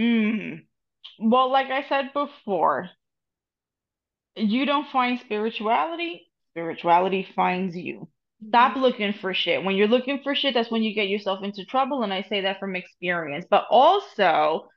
Mm. 0.00 0.62
Well, 1.18 1.50
like 1.50 1.68
I 1.68 1.86
said 1.88 2.12
before, 2.12 2.90
you 4.36 4.66
don't 4.66 4.88
find 4.88 5.18
spirituality, 5.20 6.28
spirituality 6.52 7.26
finds 7.34 7.76
you. 7.76 8.08
Stop 8.48 8.76
looking 8.76 9.12
for 9.12 9.34
shit. 9.34 9.62
When 9.64 9.76
you're 9.76 9.88
looking 9.88 10.20
for 10.22 10.34
shit, 10.34 10.54
that's 10.54 10.70
when 10.70 10.82
you 10.82 10.94
get 10.94 11.08
yourself 11.08 11.44
into 11.44 11.64
trouble. 11.64 12.02
And 12.02 12.12
I 12.12 12.22
say 12.22 12.40
that 12.42 12.58
from 12.58 12.74
experience. 12.74 13.44
But 13.50 13.66
also, 13.70 14.68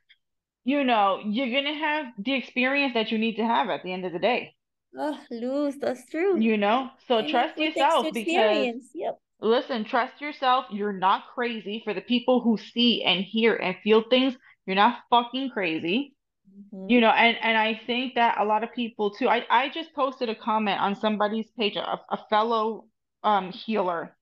you 0.66 0.84
know, 0.84 1.20
you're 1.26 1.52
gonna 1.52 1.78
have 1.78 2.08
the 2.18 2.34
experience 2.34 2.94
that 2.94 3.12
you 3.12 3.18
need 3.18 3.36
to 3.38 3.46
have 3.46 3.70
at 3.70 3.84
the 3.84 3.94
end 3.94 4.06
of 4.06 4.12
the 4.14 4.20
day. 4.20 4.54
Oh, 4.98 5.18
Luz, 5.32 5.76
that's 5.80 6.06
true. 6.10 6.40
You 6.40 6.58
know? 6.58 6.90
So 7.08 7.20
And 7.20 7.30
trust 7.30 7.58
yourself 7.58 8.08
because. 8.14 8.76
Yep. 8.94 9.20
listen, 9.42 9.86
trust 9.86 10.22
yourself. 10.22 10.66
You're 10.72 10.94
not 10.94 11.24
crazy. 11.34 11.82
For 11.84 11.94
the 11.94 12.02
people 12.02 12.42
who 12.42 12.58
see 12.58 13.04
and 13.04 13.24
hear 13.24 13.56
and 13.56 13.76
feel 13.84 14.04
things, 14.10 14.36
you're 14.66 14.76
not 14.76 15.00
fucking 15.10 15.52
crazy. 15.52 16.16
Mhm. 16.48 16.88
You 16.88 17.02
know, 17.02 17.10
and 17.12 17.38
and 17.42 17.58
I 17.58 17.76
think 17.88 18.16
that 18.16 18.38
a 18.40 18.46
lot 18.46 18.64
of 18.64 18.74
people 18.74 19.12
too. 19.12 19.30
I 19.30 19.46
I 19.50 19.70
just 19.70 19.94
posted 19.94 20.30
a 20.30 20.36
comment 20.36 20.82
on 20.82 20.96
somebody's 20.96 21.50
page, 21.52 21.76
a, 21.78 22.00
a 22.10 22.18
fellow 22.30 22.88
um 23.24 23.52
healer 23.52 24.18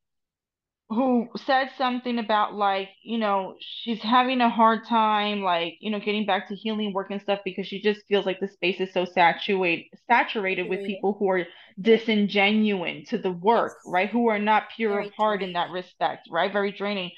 who 0.89 1.29
said 1.37 1.69
something 1.77 2.19
about 2.19 2.53
like, 2.53 2.89
you 3.03 3.17
know, 3.17 3.55
she's 3.61 4.01
having 4.01 4.41
a 4.41 4.49
hard 4.49 4.85
time 4.85 5.41
like, 5.41 5.77
you 5.79 5.89
know, 5.89 5.99
getting 5.99 6.25
back 6.25 6.49
to 6.49 6.55
healing 6.55 6.93
work 6.93 7.09
and 7.11 7.21
stuff 7.21 7.39
because 7.45 7.65
she 7.65 7.81
just 7.81 8.01
feels 8.07 8.25
like 8.25 8.39
the 8.41 8.47
space 8.47 8.79
is 8.81 8.91
so 8.93 9.05
saturated 9.05 9.85
saturated 10.09 10.63
with 10.69 10.83
people 10.83 11.15
who 11.17 11.29
are 11.29 11.45
disingenuine 11.81 13.07
to 13.07 13.17
the 13.17 13.31
work, 13.31 13.79
right? 13.85 14.09
Who 14.09 14.27
are 14.27 14.39
not 14.39 14.65
pure 14.75 14.99
Very 14.99 15.05
of 15.07 15.09
heart 15.17 15.41
in 15.41 15.53
that 15.53 15.69
respect, 15.71 16.27
right? 16.29 16.51
Very 16.51 16.73
draining. 16.73 17.11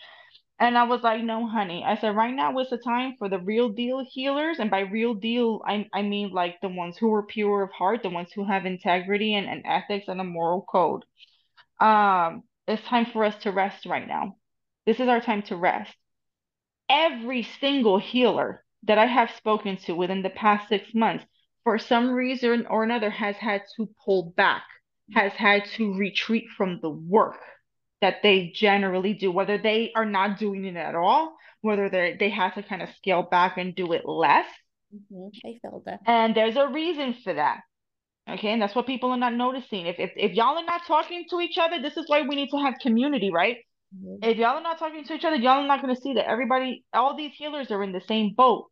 And 0.64 0.78
I 0.78 0.84
was 0.86 1.02
like, 1.04 1.22
no, 1.22 1.46
honey. 1.46 1.84
I 1.86 1.98
said, 1.98 2.16
right 2.16 2.34
now 2.34 2.58
is 2.60 2.70
the 2.70 2.78
time 2.78 3.16
for 3.20 3.28
the 3.28 3.38
real 3.38 3.68
deal 3.68 4.02
healers. 4.10 4.60
And 4.60 4.72
by 4.72 4.80
real 4.80 5.14
deal, 5.14 5.62
I, 5.68 5.90
I 5.92 6.04
mean 6.04 6.32
like 6.32 6.62
the 6.62 6.70
ones 6.70 6.96
who 6.98 7.14
are 7.14 7.24
pure 7.24 7.64
of 7.64 7.72
heart, 7.72 8.02
the 8.02 8.10
ones 8.10 8.32
who 8.34 8.46
have 8.46 8.66
integrity 8.66 9.36
and, 9.36 9.46
and 9.46 9.64
ethics 9.66 10.08
and 10.08 10.22
a 10.22 10.24
moral 10.24 10.62
code. 10.62 11.04
Um, 11.82 12.44
it's 12.66 12.82
time 12.84 13.08
for 13.08 13.26
us 13.26 13.36
to 13.44 13.52
rest 13.52 13.86
right 13.86 14.08
now. 14.08 14.38
This 14.86 15.02
is 15.02 15.10
our 15.10 15.20
time 15.20 15.42
to 15.44 15.58
rest. 15.58 15.94
Every 16.88 17.44
single 17.44 17.98
healer 17.98 18.64
that 18.84 18.98
I 18.98 19.06
have 19.06 19.32
spoken 19.32 19.76
to 19.86 19.92
within 19.92 20.22
the 20.22 20.30
past 20.30 20.70
six 20.70 20.94
months, 20.94 21.26
for 21.66 21.78
some 21.78 22.10
reason 22.12 22.68
or 22.70 22.86
another, 22.86 23.10
has 23.10 23.36
had 23.36 23.64
to 23.76 23.90
pull 24.06 24.32
back, 24.38 24.64
has 25.14 25.34
had 25.34 25.66
to 25.76 25.98
retreat 25.98 26.46
from 26.56 26.80
the 26.82 26.90
work 26.90 27.42
that 28.04 28.22
they 28.22 28.52
generally 28.54 29.14
do, 29.14 29.32
whether 29.32 29.58
they 29.58 29.92
are 29.96 30.06
not 30.06 30.38
doing 30.38 30.66
it 30.66 30.76
at 30.76 30.94
all, 30.94 31.38
whether 31.62 31.90
they 31.90 32.18
they 32.20 32.30
have 32.30 32.54
to 32.56 32.62
kind 32.62 32.82
of 32.82 32.90
scale 32.98 33.24
back 33.24 33.58
and 33.58 33.74
do 33.76 33.94
it 33.94 34.06
less. 34.06 34.46
Mhm. 34.94 35.32
I 35.46 35.58
felt 35.62 35.86
that. 35.86 36.02
And 36.06 36.36
there's 36.36 36.58
a 36.58 36.68
reason 36.68 37.16
for 37.24 37.34
that. 37.34 37.62
Okay, 38.30 38.50
and 38.52 38.62
that's 38.62 38.76
what 38.76 38.88
people 38.88 39.12
are 39.12 39.18
not 39.26 39.34
noticing. 39.34 39.88
If 39.88 40.00
if 40.00 40.12
if 40.18 40.34
y'all 40.34 40.58
are 40.58 40.66
not 40.66 40.86
talking 40.86 41.24
to 41.30 41.40
each 41.40 41.58
other, 41.58 41.82
this 41.82 41.96
is 41.96 42.10
why 42.10 42.22
we 42.22 42.36
need 42.36 42.50
to 42.50 42.58
have 42.58 42.76
community, 42.82 43.32
right? 43.32 43.58
Mhm. 43.96 44.20
If 44.22 44.38
y'all 44.38 44.58
are 44.58 44.62
not 44.70 44.80
talking 44.80 45.06
to 45.06 45.14
each 45.14 45.26
other, 45.26 45.38
y'all 45.38 45.64
are 45.64 45.68
not 45.68 45.82
going 45.82 45.96
to 45.96 46.02
see 46.02 46.14
that 46.16 46.30
everybody, 46.30 46.84
all 46.94 47.16
these 47.16 47.34
healers 47.34 47.72
are 47.72 47.84
in 47.84 47.94
the 47.94 48.02
same 48.02 48.34
boat. 48.36 48.70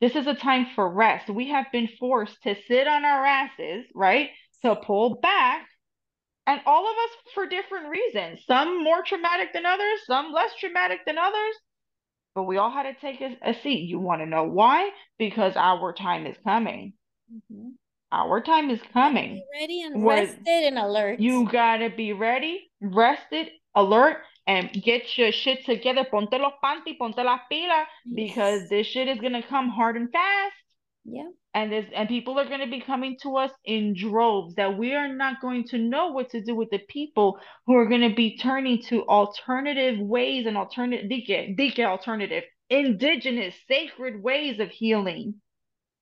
This 0.00 0.14
is 0.14 0.28
a 0.28 0.34
time 0.34 0.66
for 0.76 0.88
rest. 0.88 1.28
We 1.28 1.48
have 1.48 1.66
been 1.72 1.88
forced 1.98 2.40
to 2.44 2.54
sit 2.68 2.86
on 2.86 3.04
our 3.04 3.24
asses, 3.24 3.86
right? 3.94 4.30
To 4.62 4.76
pull 4.76 5.16
back. 5.20 5.66
And 6.48 6.62
all 6.64 6.86
of 6.86 6.96
us 6.96 7.10
for 7.34 7.46
different 7.46 7.90
reasons. 7.90 8.40
Some 8.46 8.82
more 8.82 9.02
traumatic 9.02 9.52
than 9.52 9.66
others, 9.66 9.98
some 10.06 10.32
less 10.32 10.50
traumatic 10.58 11.00
than 11.04 11.18
others. 11.18 11.54
But 12.34 12.44
we 12.44 12.56
all 12.56 12.70
had 12.70 12.84
to 12.84 12.94
take 12.94 13.20
a, 13.20 13.36
a 13.42 13.52
seat. 13.52 13.86
You 13.86 13.98
want 13.98 14.22
to 14.22 14.26
know 14.26 14.44
why? 14.44 14.88
Because 15.18 15.52
our 15.56 15.92
time 15.92 16.26
is 16.26 16.36
coming. 16.44 16.94
Mhm. 17.30 17.72
Our 18.10 18.40
time 18.40 18.70
is 18.70 18.80
coming. 18.94 19.34
Be 19.34 19.44
ready 19.60 19.82
and 19.82 20.02
rested 20.02 20.64
and 20.64 20.78
alert. 20.78 21.20
You 21.20 21.46
gotta 21.50 21.90
be 21.90 22.14
ready, 22.14 22.70
rested, 22.80 23.50
alert, 23.74 24.22
and 24.46 24.72
get 24.72 25.18
your 25.18 25.32
shit 25.32 25.66
together. 25.66 26.06
Ponte 26.10 26.32
los 26.40 26.54
panty, 26.64 26.96
ponte 26.96 27.18
las 27.18 27.40
pilas, 27.52 27.84
because 28.14 28.70
this 28.70 28.86
shit 28.86 29.08
is 29.08 29.20
gonna 29.20 29.42
come 29.42 29.68
hard 29.68 29.96
and 29.96 30.10
fast. 30.10 30.54
Yeah. 31.04 31.28
And 31.58 31.72
this 31.72 31.86
and 31.92 32.08
people 32.08 32.38
are 32.38 32.48
gonna 32.48 32.68
be 32.68 32.80
coming 32.80 33.16
to 33.22 33.36
us 33.36 33.50
in 33.64 33.92
droves 33.92 34.54
that 34.54 34.78
we 34.78 34.94
are 34.94 35.08
not 35.08 35.40
going 35.40 35.64
to 35.70 35.78
know 35.78 36.12
what 36.12 36.30
to 36.30 36.40
do 36.40 36.54
with 36.54 36.70
the 36.70 36.78
people 36.78 37.40
who 37.66 37.74
are 37.74 37.86
gonna 37.86 38.14
be 38.14 38.38
turning 38.38 38.80
to 38.84 39.04
alternative 39.08 39.98
ways 39.98 40.46
and 40.46 40.56
alternative 40.56 41.10
dike, 41.10 41.56
dike 41.56 41.80
alternative, 41.80 42.44
indigenous, 42.70 43.56
sacred 43.66 44.22
ways 44.22 44.60
of 44.60 44.70
healing. 44.70 45.34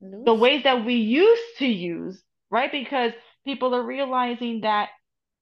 The 0.03 0.35
ways 0.35 0.65
that 0.65 0.85
we 0.85 0.97
used 0.97 1.57
to 1.61 1.67
use, 1.67 2.23
right? 2.51 2.71
Because 2.71 3.13
people 3.47 3.75
are 3.75 3.83
realizing 3.83 4.61
that 4.61 4.91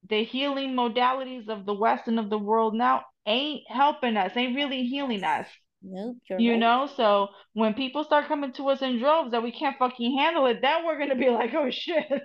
the 0.08 0.22
healing 0.22 0.76
modalities 0.76 1.48
of 1.48 1.66
the 1.66 1.74
West 1.74 2.06
and 2.06 2.20
of 2.20 2.30
the 2.30 2.38
world 2.38 2.72
now 2.76 3.02
ain't 3.26 3.64
helping 3.68 4.16
us, 4.16 4.36
ain't 4.36 4.54
really 4.54 4.84
healing 4.84 5.24
us, 5.24 5.48
Nope, 5.86 6.16
you 6.38 6.52
right. 6.52 6.58
know? 6.58 6.88
So 6.96 7.28
when 7.52 7.74
people 7.74 8.04
start 8.04 8.26
coming 8.26 8.52
to 8.54 8.68
us 8.70 8.80
in 8.80 8.98
droves 8.98 9.32
that 9.32 9.42
we 9.42 9.52
can't 9.52 9.76
fucking 9.78 10.16
handle 10.16 10.46
it, 10.46 10.60
then 10.62 10.84
we're 10.84 10.98
gonna 10.98 11.16
be 11.16 11.28
like, 11.28 11.52
oh 11.54 11.70
shit. 11.70 12.06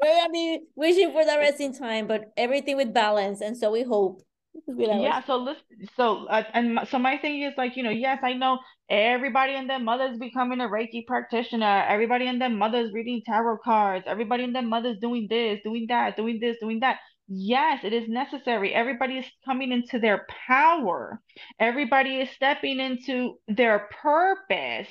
We're 0.00 0.20
gonna 0.20 0.32
be 0.32 0.60
wishing 0.76 1.12
for 1.12 1.24
the 1.24 1.36
resting 1.38 1.74
time, 1.74 2.06
but 2.06 2.32
everything 2.36 2.76
with 2.76 2.94
balance, 2.94 3.40
and 3.40 3.56
so 3.56 3.70
we 3.70 3.82
hope. 3.82 4.22
Yeah, 4.68 5.22
so 5.24 5.36
listen, 5.36 5.62
so 5.96 6.26
uh, 6.26 6.44
and 6.54 6.76
my, 6.76 6.84
so 6.84 6.98
my 6.98 7.18
thing 7.18 7.42
is 7.42 7.54
like, 7.56 7.76
you 7.76 7.82
know, 7.82 7.90
yes, 7.90 8.20
I 8.22 8.34
know 8.34 8.58
everybody 8.88 9.54
and 9.54 9.68
their 9.68 9.80
mother's 9.80 10.16
becoming 10.18 10.60
a 10.60 10.68
Reiki 10.68 11.06
practitioner, 11.06 11.84
everybody 11.88 12.28
and 12.28 12.40
their 12.40 12.50
mother's 12.50 12.92
reading 12.92 13.22
tarot 13.26 13.58
cards, 13.64 14.04
everybody 14.06 14.44
and 14.44 14.54
their 14.54 14.62
mother's 14.62 14.98
doing 15.00 15.26
this, 15.28 15.60
doing 15.64 15.86
that, 15.88 16.16
doing 16.16 16.38
this, 16.40 16.56
doing 16.60 16.80
that. 16.80 16.98
Yes, 17.26 17.84
it 17.84 17.92
is 17.92 18.08
necessary. 18.08 18.74
Everybody 18.74 19.18
is 19.18 19.26
coming 19.44 19.72
into 19.72 19.98
their 19.98 20.26
power. 20.46 21.20
Everybody 21.58 22.20
is 22.20 22.30
stepping 22.30 22.80
into 22.80 23.38
their 23.48 23.88
purpose, 24.02 24.88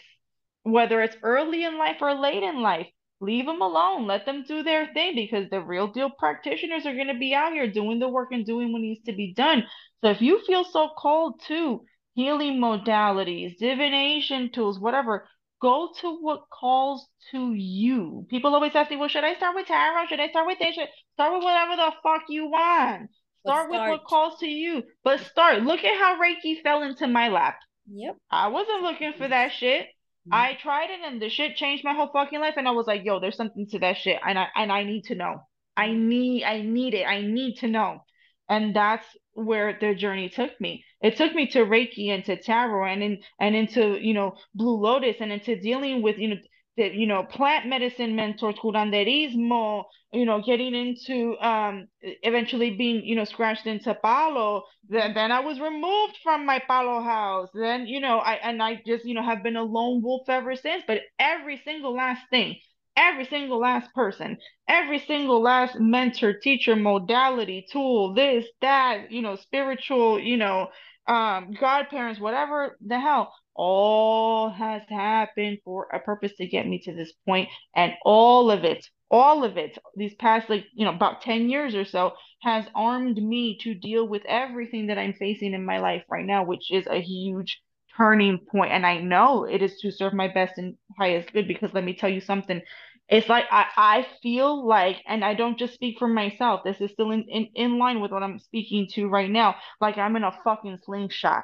whether 0.64 1.02
it's 1.02 1.18
early 1.22 1.64
in 1.64 1.78
life 1.78 1.98
or 2.02 2.14
late 2.16 2.42
in 2.44 2.62
life. 2.62 2.88
Leave 3.20 3.46
them 3.46 3.62
alone. 3.62 4.08
Let 4.08 4.26
them 4.26 4.44
do 4.48 4.64
their 4.64 4.92
thing 4.94 5.16
because 5.16 5.50
the 5.50 5.62
real 5.62 5.88
deal 5.88 6.10
practitioners 6.10 6.86
are 6.86 6.96
going 6.96 7.08
to 7.08 7.18
be 7.20 7.34
out 7.34 7.54
here 7.54 7.72
doing 7.72 8.00
the 8.00 8.10
work 8.10 8.30
and 8.32 8.46
doing 8.46 8.74
what 8.74 8.82
needs 8.82 9.04
to 9.06 9.14
be 9.14 9.34
done. 9.34 9.64
So 10.02 10.10
if 10.10 10.22
you 10.22 10.42
feel 10.46 10.64
so 10.66 10.90
called 10.98 11.40
to 11.48 11.86
healing 12.16 12.60
modalities, 12.60 13.58
divination 13.58 14.52
tools, 14.52 14.80
whatever, 14.80 15.28
go 15.64 15.90
to 16.02 16.18
what 16.20 16.42
calls 16.52 17.08
to 17.32 17.54
you. 17.54 18.28
People 18.30 18.54
always 18.54 18.76
ask 18.76 18.92
me, 18.92 18.98
well, 18.98 19.08
should 19.08 19.24
I 19.24 19.36
start 19.36 19.56
with 19.56 19.66
tarot? 19.66 20.08
Should 20.08 20.20
I 20.20 20.28
start 20.28 20.46
with 20.46 20.60
this? 20.60 20.76
Should- 20.76 20.90
Start 21.14 21.34
with 21.34 21.44
whatever 21.44 21.76
the 21.76 21.92
fuck 22.04 22.24
you 22.28 22.48
want. 22.48 23.10
But 23.46 23.52
Start 23.52 23.70
with 23.70 23.80
what 23.80 24.04
calls 24.06 24.40
to 24.40 24.48
you. 24.48 24.84
But 25.04 25.20
start. 25.22 25.62
Look 25.62 25.84
at 25.84 25.98
how 25.98 26.20
Reiki 26.20 26.62
fell 26.62 26.82
into 26.84 27.08
my 27.08 27.30
lap. 27.30 27.58
Yep. 27.92 28.18
I 28.32 28.48
wasn't 28.48 28.82
looking 28.82 29.14
for 29.18 29.28
that 29.28 29.52
shit. 29.52 29.84
Mm-hmm. 29.84 30.34
I 30.34 30.58
tried 30.62 30.90
it 30.90 31.00
and 31.06 31.22
the 31.22 31.30
shit 31.30 31.56
changed 31.56 31.84
my 31.84 31.94
whole 31.94 32.10
fucking 32.12 32.40
life. 32.40 32.56
And 32.58 32.68
I 32.68 32.72
was 32.72 32.88
like, 32.88 33.04
yo, 33.06 33.20
there's 33.20 33.38
something 33.38 33.68
to 33.72 33.80
that 33.80 33.98
shit. 33.98 34.20
And 34.26 34.40
I 34.40 34.48
and 34.56 34.72
I 34.72 34.84
need 34.84 35.04
to 35.06 35.16
know. 35.16 35.44
I 35.78 35.90
mm-hmm. 35.90 36.08
need 36.10 36.44
I 36.44 36.62
need 36.62 36.94
it. 36.94 37.06
I 37.06 37.22
need 37.22 37.58
to 37.60 37.68
know. 37.68 38.04
And 38.50 38.76
that's 38.76 39.06
where 39.34 39.78
the 39.80 39.96
journey 39.96 40.30
took 40.30 40.60
me. 40.62 40.84
It 41.02 41.18
took 41.18 41.34
me 41.34 41.48
to 41.48 41.66
Reiki 41.66 42.10
and 42.10 42.24
to 42.26 42.36
tarot 42.42 42.86
and 42.86 43.04
in 43.04 43.18
and 43.40 43.56
into, 43.56 44.00
you 44.00 44.14
know, 44.14 44.36
Blue 44.54 44.80
Lotus 44.80 45.18
and 45.20 45.32
into 45.32 45.60
dealing 45.60 46.02
with, 46.02 46.18
you 46.18 46.30
know, 46.30 46.38
the, 46.76 46.88
you 46.94 47.06
know, 47.08 47.24
plant 47.24 47.68
medicine 47.68 48.16
mentors, 48.16 48.56
curanderismo, 48.56 49.84
you 50.12 50.26
know, 50.26 50.42
getting 50.42 50.74
into 50.74 51.38
um 51.40 51.88
eventually 52.02 52.72
being, 52.72 53.04
you 53.06 53.16
know, 53.16 53.24
scratched 53.26 53.68
into 53.68 53.94
palo. 53.96 54.64
Then 54.90 55.14
then 55.14 55.32
I 55.32 55.40
was 55.40 55.60
removed 55.60 56.18
from 56.24 56.46
my 56.46 56.60
palo 56.60 57.02
house. 57.02 57.50
Then, 57.54 57.88
you 57.88 58.00
know, 58.00 58.20
I 58.20 58.36
and 58.36 58.62
I 58.62 58.82
just, 58.86 59.06
you 59.06 59.14
know, 59.14 59.24
have 59.24 59.44
been 59.44 59.56
a 59.56 59.64
lone 59.64 60.02
wolf 60.02 60.30
ever 60.30 60.56
since. 60.56 60.84
But 60.86 61.02
every 61.20 61.62
single 61.64 61.94
last 61.96 62.22
thing, 62.30 62.58
every 62.96 63.26
single 63.26 63.60
last 63.60 63.94
person, 63.94 64.38
every 64.68 65.00
single 65.00 65.42
last 65.42 65.80
mentor, 65.80 66.34
teacher, 66.34 66.76
modality, 66.76 67.66
tool, 67.72 68.14
this, 68.14 68.46
that, 68.62 69.12
you 69.12 69.22
know, 69.22 69.36
spiritual, 69.36 70.20
you 70.20 70.38
know, 70.38 70.68
um, 71.08 71.54
godparents, 71.60 72.20
whatever 72.20 72.78
the 72.86 73.00
hell, 73.00 73.34
all 73.56 74.50
has 74.50 74.82
happened 74.90 75.60
for 75.64 75.88
a 75.94 76.00
purpose 76.00 76.32
to 76.38 76.48
get 76.48 76.68
me 76.68 76.80
to 76.80 76.94
this 76.94 77.12
point, 77.28 77.50
and 77.76 77.94
all 78.04 78.50
of 78.50 78.64
it, 78.64 78.86
all 79.12 79.44
of 79.44 79.58
it, 79.58 79.78
these 79.96 80.16
past 80.16 80.50
like 80.50 80.66
you 80.74 80.86
know 80.86 80.94
about 80.94 81.22
ten 81.22 81.50
years 81.50 81.76
or 81.76 81.86
so, 81.86 82.14
has 82.42 82.66
armed 82.74 83.18
me 83.22 83.58
to 83.60 83.76
deal 83.76 84.08
with 84.08 84.24
everything 84.26 84.88
that 84.88 84.98
I'm 84.98 85.14
facing 85.14 85.54
in 85.54 85.66
my 85.66 85.80
life 85.80 86.04
right 86.10 86.26
now, 86.26 86.46
which 86.46 86.72
is 86.72 86.88
a 86.88 87.02
huge 87.02 87.62
turning 87.98 88.40
point 88.40 88.72
and 88.72 88.86
i 88.86 88.98
know 89.00 89.46
it 89.46 89.62
is 89.62 89.80
to 89.80 89.92
serve 89.92 90.14
my 90.14 90.28
best 90.28 90.58
and 90.58 90.76
highest 90.98 91.32
good 91.34 91.48
because 91.48 91.74
let 91.74 91.84
me 91.84 91.94
tell 91.94 92.10
you 92.10 92.22
something. 92.22 92.62
It's 93.10 93.30
like 93.30 93.46
I, 93.52 93.66
I 93.76 94.08
feel 94.24 94.66
like 94.66 94.98
and 95.06 95.24
i 95.26 95.34
don't 95.34 95.60
just 95.60 95.74
speak 95.74 96.00
for 96.00 96.08
myself 96.08 96.62
this 96.64 96.80
is 96.82 96.92
still 96.92 97.12
in, 97.12 97.24
in, 97.24 97.50
in 97.54 97.78
line 97.78 98.00
with 98.00 98.12
what 98.12 98.24
i'm 98.24 98.40
speaking 98.40 98.88
to 98.94 99.08
right 99.08 99.30
now 99.30 99.56
like 99.82 99.98
i'm 99.98 100.16
in 100.16 100.24
a 100.24 100.38
fucking 100.44 100.80
slingshot. 100.86 101.44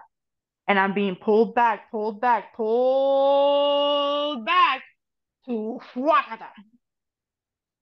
And 0.67 0.79
i'm 0.79 0.93
being 0.93 1.15
pulled 1.15 1.55
back 1.55 1.91
pulled 1.91 2.21
back 2.21 2.55
pulled 2.55 4.45
back 4.45 4.83
to 5.45 5.79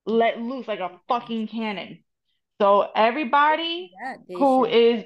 let 0.06 0.40
loose 0.40 0.66
like 0.66 0.80
a 0.80 0.98
fucking 1.08 1.48
cannon. 1.48 2.02
So 2.60 2.88
everybody 2.94 3.92
Yeah, 4.00 4.16
who 4.34 4.64
is. 4.64 5.04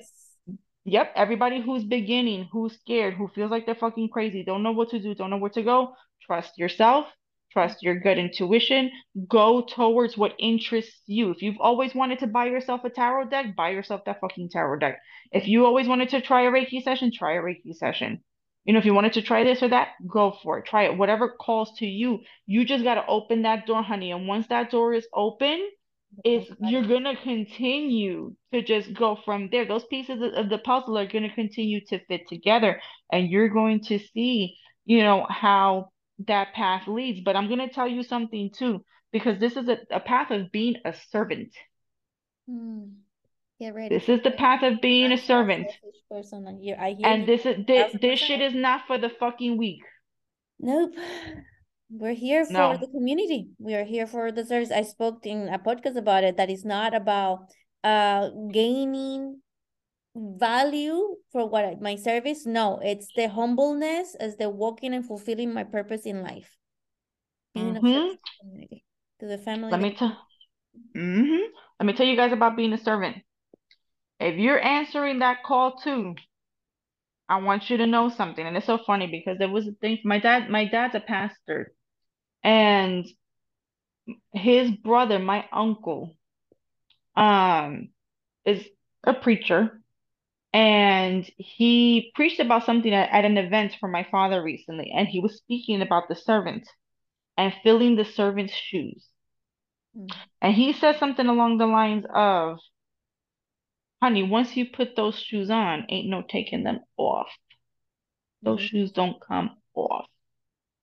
Yep, 0.85 1.13
everybody 1.17 1.61
who's 1.61 1.85
beginning, 1.85 2.49
who's 2.53 2.75
scared, 2.79 3.15
who 3.15 3.29
feels 3.29 3.51
like 3.51 3.67
they're 3.67 3.75
fucking 3.75 4.09
crazy, 4.11 4.45
don't 4.45 4.63
know 4.63 4.73
what 4.73 4.91
to 4.91 4.99
do, 5.01 5.15
don't 5.15 5.31
know 5.31 5.37
where 5.37 5.51
to 5.51 5.63
go, 5.63 5.95
trust 6.23 6.59
yourself, 6.59 7.07
trust 7.53 7.83
your 7.83 7.97
gut 8.01 8.19
intuition, 8.19 8.91
go 9.29 9.63
towards 9.63 10.17
what 10.17 10.35
interests 10.39 11.03
you. 11.07 11.31
If 11.31 11.43
you've 11.43 11.61
always 11.61 11.95
wanted 11.95 12.19
to 12.21 12.27
buy 12.27 12.47
yourself 12.47 12.85
a 12.85 12.91
tarot 12.91 13.29
deck, 13.29 13.55
buy 13.57 13.71
yourself 13.71 14.05
that 14.07 14.21
fucking 14.21 14.51
tarot 14.51 14.79
deck. 14.81 15.01
If 15.31 15.47
you 15.47 15.67
always 15.67 15.87
wanted 15.87 16.09
to 16.11 16.21
try 16.21 16.43
a 16.43 16.51
Reiki 16.51 16.83
session, 16.83 17.13
try 17.13 17.35
a 17.35 17.43
Reiki 17.43 17.75
session. 17.75 18.23
You 18.65 18.73
know, 18.73 18.79
if 18.79 18.85
you 18.85 18.95
wanted 18.95 19.13
to 19.15 19.23
try 19.23 19.45
this 19.45 19.63
or 19.63 19.69
that, 19.69 19.89
go 20.09 20.37
for 20.43 20.59
it. 20.59 20.67
Try 20.67 20.85
it. 20.85 20.97
Whatever 20.97 21.29
calls 21.29 21.73
to 21.79 21.87
you. 21.87 22.21
You 22.47 22.65
just 22.65 22.85
got 22.85 22.95
to 22.95 23.07
open 23.07 23.43
that 23.43 23.67
door, 23.67 23.83
honey. 23.83 24.13
And 24.13 24.27
once 24.29 24.47
that 24.49 24.71
door 24.71 24.95
is 24.95 25.07
open, 25.15 25.69
it's 26.25 26.51
you're 26.61 26.87
gonna 26.87 27.17
continue 27.17 28.35
to 28.53 28.63
just 28.63 28.93
go 28.95 29.19
from 29.25 29.49
there. 29.51 29.67
Those 29.67 29.85
pieces 29.87 30.21
of, 30.35 30.49
the 30.49 30.59
puzzle 30.59 30.99
are 30.99 31.07
gonna 31.07 31.35
continue 31.35 31.81
to 31.87 32.05
fit 32.07 32.29
together, 32.29 32.81
and 33.11 33.29
you're 33.29 33.49
going 33.49 33.81
to 33.85 33.99
see, 33.99 34.57
you 34.85 35.03
know, 35.03 35.27
how 35.29 35.91
that 36.27 36.55
path 36.55 36.87
leads. 36.87 37.21
But 37.25 37.37
I'm 37.37 37.49
gonna 37.49 37.71
tell 37.71 37.89
you 37.89 38.03
something 38.03 38.51
too, 38.51 38.85
because 39.13 39.39
this 39.39 39.57
is 39.57 39.69
a, 39.69 39.79
a 39.91 40.01
path 40.01 40.31
of 40.31 40.53
being 40.53 40.77
a 40.85 40.95
servant. 41.11 41.55
Hmm. 42.49 42.85
Get 43.61 43.75
ready. 43.75 43.97
This 43.97 44.09
is 44.09 44.23
the 44.23 44.33
path 44.33 44.63
of 44.65 44.81
being 44.81 45.13
a 45.13 45.19
servant. 45.19 45.69
person. 46.11 46.47
I 46.49 46.61
hear, 46.61 46.77
I 46.81 46.95
hear 46.95 47.07
And 47.07 47.27
this 47.27 47.47
is 47.47 47.65
this, 47.67 47.95
this 48.01 48.19
shit 48.19 48.41
is 48.41 48.55
not 48.55 48.87
for 48.87 48.99
the 48.99 49.09
fucking 49.09 49.57
weak. 49.57 49.83
Nope. 50.59 50.95
We're 51.93 52.15
here 52.15 52.47
for 52.47 52.53
No. 52.53 52.77
the 52.79 52.87
community. 52.87 53.51
We 53.59 53.75
are 53.75 53.85
here 53.85 54.07
for 54.07 54.33
the 54.33 54.47
service. 54.47 54.71
I 54.71 54.83
spoke 54.83 55.27
in 55.27 55.49
a 55.49 55.59
podcast 55.59 55.97
about 55.97 56.25
it 56.25 56.39
that 56.39 56.49
is 56.49 56.65
not 56.65 56.95
about 56.95 57.53
uh 57.85 58.31
gaining 58.51 59.43
value 60.15 61.17
for 61.33 61.47
what 61.47 61.65
I- 61.65 61.77
my 61.81 61.97
service. 61.97 62.47
No, 62.47 62.79
it's 62.83 63.13
the 63.15 63.29
humbleness 63.29 64.15
as 64.15 64.37
the 64.37 64.49
walking 64.49 64.95
and 64.95 65.05
fulfilling 65.05 65.53
my 65.53 65.65
purpose 65.65 66.07
in 66.07 66.23
life. 66.23 66.57
Being 67.55 67.77
of 67.77 67.83
Mhm. 67.83 67.93
service 67.93 68.17
to 68.17 68.21
the 68.25 68.41
community, 68.41 68.85
to 69.21 69.27
the 69.27 69.39
family. 69.39 69.71
Let 69.71 69.81
me 69.81 69.95
tell 69.95 70.17
hmm 70.95 71.45
Let 71.79 71.87
me 71.87 71.93
tell 71.93 72.07
you 72.07 72.17
guys 72.17 72.33
about 72.33 72.57
being 72.57 72.73
a 72.73 72.79
servant. 72.79 73.17
If 74.19 74.37
you're 74.39 74.63
answering 74.63 75.19
that 75.19 75.43
call 75.43 75.77
too, 75.77 76.15
I 77.29 77.37
want 77.43 77.69
you 77.69 77.77
to 77.79 77.87
know 77.87 78.09
something. 78.09 78.47
And 78.47 78.57
it's 78.57 78.67
so 78.67 78.79
funny 78.79 79.09
because 79.09 79.37
there 79.39 79.51
was 79.51 79.67
a 79.67 79.73
thing 79.73 79.99
my 80.05 80.19
dad 80.19 80.49
my 80.49 80.65
dad's 80.65 80.95
a 80.95 81.01
pastor 81.01 81.75
and 82.45 83.07
his 84.33 84.71
brother, 84.71 85.19
my 85.19 85.47
uncle, 85.53 86.17
um, 87.17 87.89
is 88.45 88.67
a 89.05 89.15
preacher 89.15 89.81
and 90.53 91.31
he 91.39 92.13
preached 92.15 92.41
about 92.41 92.67
something 92.67 92.93
at, 92.95 93.11
at 93.11 93.25
an 93.25 93.39
event 93.39 93.75
for 93.81 93.89
my 93.89 94.07
father 94.11 94.43
recently 94.43 94.93
and 94.95 95.09
he 95.09 95.21
was 95.21 95.37
speaking 95.39 95.83
about 95.83 96.09
the 96.09 96.17
servant 96.17 96.69
and 97.39 97.55
filling 97.63 97.97
the 97.97 98.05
servant's 98.05 98.55
shoes. 98.55 99.07
Mm. 99.97 100.09
And 100.43 100.55
he 100.55 100.73
said 100.75 100.99
something 100.99 101.27
along 101.27 101.59
the 101.59 101.67
lines 101.67 102.05
of, 102.15 102.59
honey, 104.03 104.23
once 104.23 104.55
you 104.55 104.67
put 104.71 104.97
those 104.97 105.19
shoes 105.19 105.49
on, 105.51 105.87
ain't 105.89 106.09
no 106.09 106.21
taking 106.23 106.63
them 106.63 106.81
off. 106.99 107.31
Those 108.43 108.61
Mhm. 108.61 108.69
shoes 108.69 108.93
don't 108.93 109.21
come 109.21 109.57
off. 109.75 110.09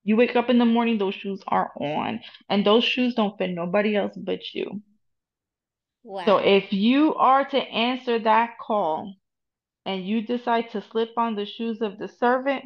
You 0.10 0.18
wake 0.18 0.36
up 0.36 0.50
in 0.50 0.58
the 0.58 0.66
morning, 0.66 0.98
those 0.98 1.14
shoes 1.14 1.44
are 1.48 1.72
on, 1.80 2.22
and 2.50 2.66
those 2.66 2.84
shoes 2.84 3.14
don't 3.14 3.38
fit 3.38 3.52
nobody 3.52 3.96
else 3.96 4.18
but 4.18 4.56
you. 4.56 4.82
So 6.26 6.38
if 6.38 6.74
you 6.74 7.16
are 7.16 7.46
to 7.46 7.58
answer 7.58 8.20
that 8.20 8.58
call 8.60 9.16
and 9.86 10.06
you 10.06 10.22
decide 10.22 10.72
to 10.72 10.82
slip 10.82 11.18
on 11.18 11.36
the 11.36 11.46
shoes 11.46 11.82
of 11.82 11.98
the 12.00 12.08
servant, 12.08 12.66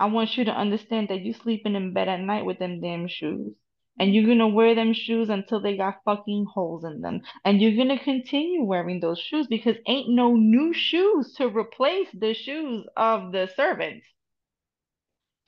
I 0.00 0.06
want 0.06 0.36
you 0.36 0.44
to 0.44 0.50
understand 0.56 1.08
that 1.08 1.20
you 1.22 1.32
sleeping 1.32 1.74
in 1.76 1.92
bed 1.92 2.08
at 2.08 2.20
night 2.20 2.44
with 2.44 2.58
them 2.58 2.80
damn 2.80 3.08
shoes. 3.08 3.54
And 3.98 4.14
you're 4.14 4.26
gonna 4.26 4.48
wear 4.48 4.74
them 4.74 4.92
shoes 4.92 5.30
until 5.30 5.60
they 5.60 5.76
got 5.76 6.02
fucking 6.04 6.46
holes 6.54 6.84
in 6.84 7.02
them. 7.02 7.22
And 7.44 7.60
you're 7.60 7.76
gonna 7.76 7.98
continue 7.98 8.64
wearing 8.64 9.00
those 9.00 9.20
shoes 9.20 9.46
because 9.46 9.76
ain't 9.86 10.10
no 10.10 10.36
new 10.36 10.72
shoes 10.72 11.34
to 11.34 11.48
replace 11.48 12.10
the 12.12 12.34
shoes 12.34 12.86
of 12.96 13.32
the 13.32 13.46
servant. 13.54 14.02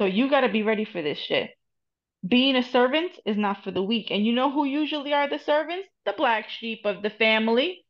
So 0.00 0.06
you 0.06 0.28
gotta 0.28 0.48
be 0.48 0.62
ready 0.62 0.84
for 0.84 1.02
this 1.02 1.18
shit. 1.18 1.50
Being 2.26 2.56
a 2.56 2.62
servant 2.62 3.12
is 3.26 3.36
not 3.36 3.62
for 3.62 3.70
the 3.70 3.82
weak. 3.82 4.10
And 4.10 4.24
you 4.26 4.32
know 4.32 4.50
who 4.50 4.64
usually 4.64 5.12
are 5.12 5.28
the 5.28 5.38
servants? 5.38 5.88
The 6.04 6.14
black 6.16 6.48
sheep 6.48 6.80
of 6.84 7.02
the 7.02 7.10
family. 7.10 7.84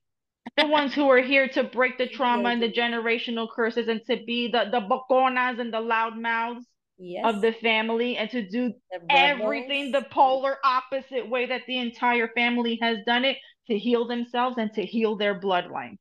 The 0.57 0.67
ones 0.67 0.95
who 0.95 1.09
are 1.11 1.21
here 1.21 1.49
to 1.49 1.65
break 1.65 1.99
the 1.99 2.07
trauma 2.17 2.51
and 2.51 2.63
the 2.63 2.71
generational 2.73 3.49
curses 3.51 3.89
and 3.89 4.01
to 4.07 4.17
be 4.25 4.49
the, 4.49 4.69
the 4.71 4.81
boconas 4.81 5.59
and 5.59 5.73
the 5.73 5.81
loud 5.81 6.17
mouths 6.19 6.67
Yes. 6.97 7.35
of 7.35 7.43
the 7.43 7.53
family 7.53 8.17
and 8.17 8.31
to 8.31 8.49
do 8.49 8.73
The 8.91 9.01
everything 9.11 9.91
the 9.91 10.03
polar 10.03 10.57
opposite 10.65 11.29
way 11.29 11.47
that 11.47 11.63
the 11.67 11.79
entire 11.79 12.29
family 12.29 12.79
has 12.81 12.99
done 13.05 13.25
it 13.25 13.37
to 13.67 13.77
heal 13.77 14.07
themselves 14.07 14.59
and 14.59 14.73
to 14.75 14.83
heal 14.83 15.17
their 15.17 15.39
bloodline. 15.41 15.99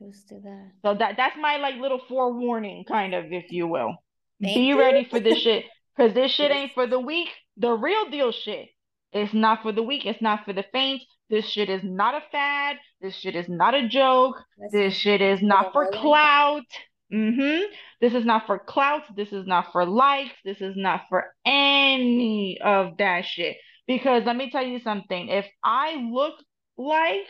Used 0.00 0.28
to 0.28 0.40
that. 0.40 0.72
So 0.84 0.94
that 0.94 1.16
that's 1.16 1.36
my 1.40 1.56
like 1.56 1.76
little 1.76 2.00
forewarning, 2.08 2.84
kind 2.84 3.14
of, 3.14 3.32
if 3.32 3.50
you 3.52 3.68
will. 3.68 3.96
Thank 4.42 4.54
Be 4.54 4.60
you. 4.62 4.78
ready 4.78 5.04
for 5.04 5.20
this 5.20 5.38
shit. 5.38 5.64
Cause 5.96 6.12
this 6.12 6.30
shit 6.30 6.50
ain't 6.50 6.72
for 6.72 6.86
the 6.86 7.00
weak. 7.00 7.28
The 7.56 7.72
real 7.72 8.10
deal 8.10 8.32
shit. 8.32 8.68
It's 9.12 9.32
not 9.32 9.62
for 9.62 9.72
the 9.72 9.82
weak. 9.82 10.04
It's 10.04 10.20
not 10.20 10.44
for 10.44 10.52
the 10.52 10.64
faint. 10.72 11.02
This 11.30 11.46
shit 11.46 11.70
is 11.70 11.82
not 11.82 12.14
a 12.14 12.22
fad. 12.30 12.76
This 13.00 13.14
shit 13.14 13.34
is 13.34 13.48
not 13.48 13.74
a 13.74 13.88
joke. 13.88 14.36
Yes, 14.58 14.72
This 14.72 14.94
shit 14.94 15.22
is 15.22 15.40
not 15.42 15.72
for 15.72 15.90
clout. 15.90 16.66
Mm-hmm. 17.12 17.62
This 18.00 18.14
is 18.14 18.24
not 18.26 18.46
for 18.46 18.58
clout. 18.58 19.02
This 19.16 19.32
is 19.32 19.46
not 19.46 19.72
for 19.72 19.86
likes. 19.86 20.34
This 20.44 20.60
is 20.60 20.74
not 20.76 21.02
for 21.08 21.24
any 21.46 22.58
of 22.62 22.98
that 22.98 23.24
shit. 23.24 23.56
Because 23.86 24.24
let 24.26 24.36
me 24.36 24.50
tell 24.50 24.66
you 24.66 24.80
something. 24.80 25.28
If 25.28 25.46
I 25.64 25.94
look 26.12 26.34
like 26.76 27.26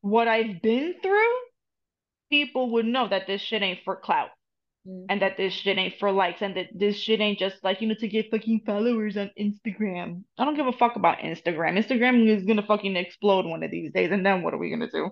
what 0.00 0.26
I've 0.26 0.60
been 0.62 0.94
through, 1.00 1.32
people 2.28 2.72
would 2.72 2.86
know 2.86 3.06
that 3.08 3.26
this 3.26 3.40
shit 3.40 3.62
ain't 3.62 3.80
for 3.84 3.96
clout 3.96 4.30
Mm. 4.88 5.06
and 5.10 5.20
that 5.20 5.36
this 5.36 5.52
shit 5.52 5.76
ain't 5.76 5.98
for 5.98 6.10
likes 6.10 6.40
and 6.40 6.56
that 6.56 6.68
this 6.74 6.96
shit 6.96 7.20
ain't 7.20 7.38
just 7.38 7.62
like 7.62 7.82
you 7.82 7.88
know 7.88 7.94
to 8.00 8.08
get 8.08 8.30
fucking 8.30 8.62
followers 8.64 9.14
on 9.18 9.30
Instagram. 9.38 10.22
I 10.38 10.46
don't 10.46 10.56
give 10.56 10.66
a 10.66 10.72
fuck 10.72 10.96
about 10.96 11.18
Instagram. 11.18 11.76
Instagram 11.76 12.26
is 12.26 12.46
gonna 12.46 12.64
fucking 12.66 12.96
explode 12.96 13.44
one 13.44 13.62
of 13.62 13.70
these 13.70 13.92
days, 13.92 14.10
and 14.10 14.24
then 14.24 14.42
what 14.42 14.54
are 14.54 14.58
we 14.58 14.70
gonna 14.70 14.90
do? 14.90 15.10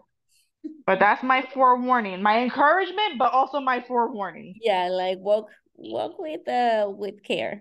But 0.87 0.99
that's 1.01 1.23
my 1.23 1.47
forewarning, 1.53 2.23
my 2.23 2.39
encouragement, 2.41 3.19
but 3.19 3.35
also 3.35 3.61
my 3.61 3.85
forewarning. 3.87 4.55
Yeah, 4.63 4.89
like 4.89 5.19
walk 5.19 5.49
walk 5.75 6.19
with 6.19 6.49
uh 6.49 6.87
with 6.89 7.23
care. 7.23 7.61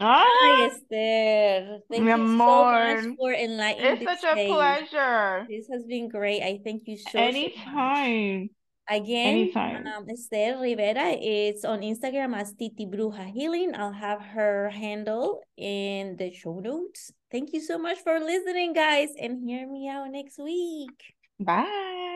Ah, 0.00 0.24
Hi, 0.26 0.66
Esther. 0.66 1.78
Thank 1.90 2.04
you 2.04 2.10
so 2.10 2.18
much 2.18 3.04
for 3.16 3.32
enlightening 3.32 4.02
It's 4.02 4.20
such 4.20 4.24
a 4.24 4.34
pleasure. 4.34 5.46
This 5.48 5.66
has 5.72 5.84
been 5.84 6.10
great. 6.10 6.42
I 6.42 6.60
thank 6.62 6.82
you 6.86 6.98
so, 6.98 7.10
so 7.12 7.18
much. 7.20 7.34
Anytime. 7.34 8.50
Again, 8.92 9.48
Anytime. 9.48 9.86
um, 9.86 10.04
Esther 10.10 10.58
Rivera 10.60 11.16
is 11.16 11.64
on 11.64 11.80
Instagram 11.80 12.36
as 12.36 12.52
Titi 12.52 12.84
Bruja 12.84 13.24
Healing. 13.32 13.72
I'll 13.74 13.92
have 13.92 14.20
her 14.20 14.68
handle 14.70 15.40
in 15.56 16.16
the 16.16 16.30
show 16.32 16.60
notes. 16.60 17.10
Thank 17.30 17.52
you 17.54 17.60
so 17.60 17.78
much 17.78 17.98
for 18.04 18.20
listening, 18.20 18.74
guys, 18.74 19.08
and 19.18 19.40
hear 19.40 19.66
me 19.66 19.88
out 19.88 20.10
next 20.10 20.38
week. 20.38 21.16
Bye. 21.40 22.11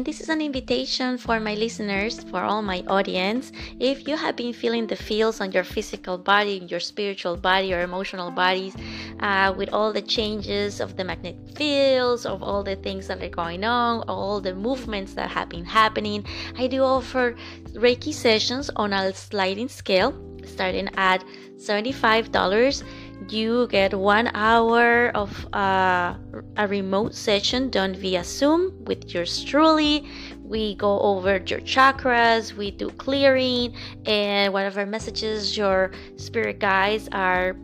And 0.00 0.06
this 0.06 0.22
is 0.22 0.30
an 0.30 0.40
invitation 0.40 1.18
for 1.18 1.38
my 1.38 1.54
listeners, 1.54 2.24
for 2.24 2.40
all 2.40 2.62
my 2.62 2.82
audience. 2.88 3.52
If 3.78 4.08
you 4.08 4.16
have 4.16 4.34
been 4.34 4.54
feeling 4.54 4.86
the 4.86 4.96
feels 4.96 5.42
on 5.42 5.52
your 5.52 5.62
physical 5.62 6.16
body, 6.16 6.66
your 6.70 6.80
spiritual 6.80 7.36
body, 7.36 7.74
or 7.74 7.82
emotional 7.82 8.30
bodies, 8.30 8.74
uh, 9.20 9.52
with 9.54 9.68
all 9.74 9.92
the 9.92 10.00
changes 10.00 10.80
of 10.80 10.96
the 10.96 11.04
magnetic 11.04 11.54
fields, 11.54 12.24
of 12.24 12.42
all 12.42 12.62
the 12.62 12.76
things 12.76 13.08
that 13.08 13.22
are 13.22 13.28
going 13.28 13.62
on, 13.62 14.08
all 14.08 14.40
the 14.40 14.54
movements 14.54 15.12
that 15.12 15.28
have 15.28 15.50
been 15.50 15.66
happening, 15.66 16.24
I 16.56 16.66
do 16.66 16.80
offer 16.80 17.36
Reiki 17.74 18.14
sessions 18.14 18.70
on 18.76 18.94
a 18.94 19.12
sliding 19.12 19.68
scale, 19.68 20.14
starting 20.46 20.88
at 20.96 21.22
$75 21.58 22.82
you 23.28 23.66
get 23.68 23.94
one 23.94 24.30
hour 24.34 25.10
of 25.14 25.46
uh, 25.54 26.14
a 26.56 26.68
remote 26.68 27.14
session 27.14 27.70
done 27.70 27.94
via 27.94 28.24
Zoom 28.24 28.84
with 28.84 29.12
yours 29.14 29.44
truly. 29.44 30.06
We 30.42 30.74
go 30.74 30.98
over 31.00 31.36
your 31.36 31.60
chakras, 31.60 32.54
we 32.54 32.70
do 32.72 32.90
clearing, 32.90 33.74
and 34.06 34.52
whatever 34.52 34.84
messages 34.84 35.56
your 35.56 35.92
spirit 36.16 36.58
guides 36.58 37.08
are 37.12 37.56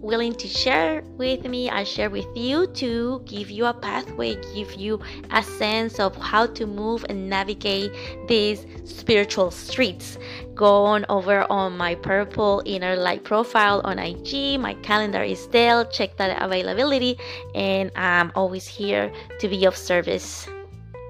willing 0.00 0.34
to 0.34 0.48
share 0.48 1.02
with 1.16 1.44
me, 1.44 1.68
I 1.70 1.84
share 1.84 2.10
with 2.10 2.26
you 2.34 2.66
to 2.66 3.22
give 3.26 3.50
you 3.50 3.66
a 3.66 3.74
pathway, 3.74 4.36
give 4.54 4.74
you 4.74 5.00
a 5.30 5.42
sense 5.42 6.00
of 6.00 6.16
how 6.16 6.46
to 6.46 6.66
move 6.66 7.04
and 7.08 7.28
navigate 7.28 7.92
these 8.26 8.66
spiritual 8.84 9.50
streets. 9.50 10.18
Go 10.54 10.84
on 10.84 11.04
over 11.08 11.50
on 11.50 11.76
my 11.76 11.94
Purple 11.94 12.62
Inner 12.64 12.96
Light 12.96 13.24
profile 13.24 13.80
on 13.84 13.98
IG. 13.98 14.58
My 14.58 14.74
calendar 14.82 15.22
is 15.22 15.46
there. 15.48 15.84
Check 15.84 16.16
that 16.16 16.42
availability, 16.42 17.18
and 17.54 17.90
I'm 17.94 18.32
always 18.34 18.66
here 18.66 19.12
to 19.38 19.48
be 19.48 19.64
of 19.64 19.76
service. 19.76 20.48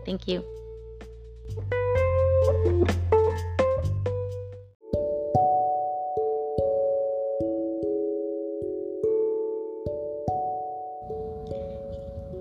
Thank 0.04 0.26
you. 0.26 0.44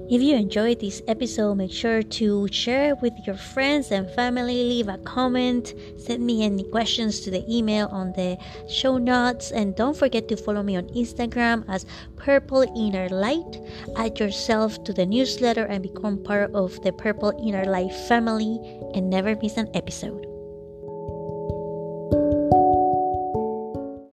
If 0.09 0.23
you 0.23 0.35
enjoyed 0.35 0.79
this 0.79 1.03
episode, 1.07 1.53
make 1.53 1.71
sure 1.71 2.01
to 2.01 2.47
share 2.51 2.89
it 2.89 3.01
with 3.01 3.13
your 3.27 3.37
friends 3.37 3.91
and 3.91 4.09
family. 4.09 4.63
Leave 4.63 4.87
a 4.87 4.97
comment, 4.97 5.75
send 5.97 6.25
me 6.25 6.43
any 6.43 6.63
questions 6.63 7.19
to 7.21 7.29
the 7.29 7.45
email 7.45 7.87
on 7.91 8.13
the 8.13 8.35
show 8.67 8.97
notes, 8.97 9.51
and 9.51 9.75
don't 9.75 9.95
forget 9.95 10.27
to 10.29 10.35
follow 10.35 10.63
me 10.63 10.77
on 10.77 10.87
Instagram 10.97 11.63
as 11.67 11.85
Purple 12.15 12.65
Inner 12.75 13.07
Light. 13.09 13.61
Add 13.97 14.19
yourself 14.19 14.83
to 14.85 14.93
the 14.93 15.05
newsletter 15.05 15.65
and 15.65 15.83
become 15.83 16.17
part 16.23 16.55
of 16.55 16.81
the 16.81 16.91
Purple 16.91 17.31
Inner 17.45 17.65
Light 17.65 17.93
family 18.07 18.57
and 18.95 19.11
never 19.11 19.35
miss 19.35 19.57
an 19.57 19.69
episode. 19.75 20.28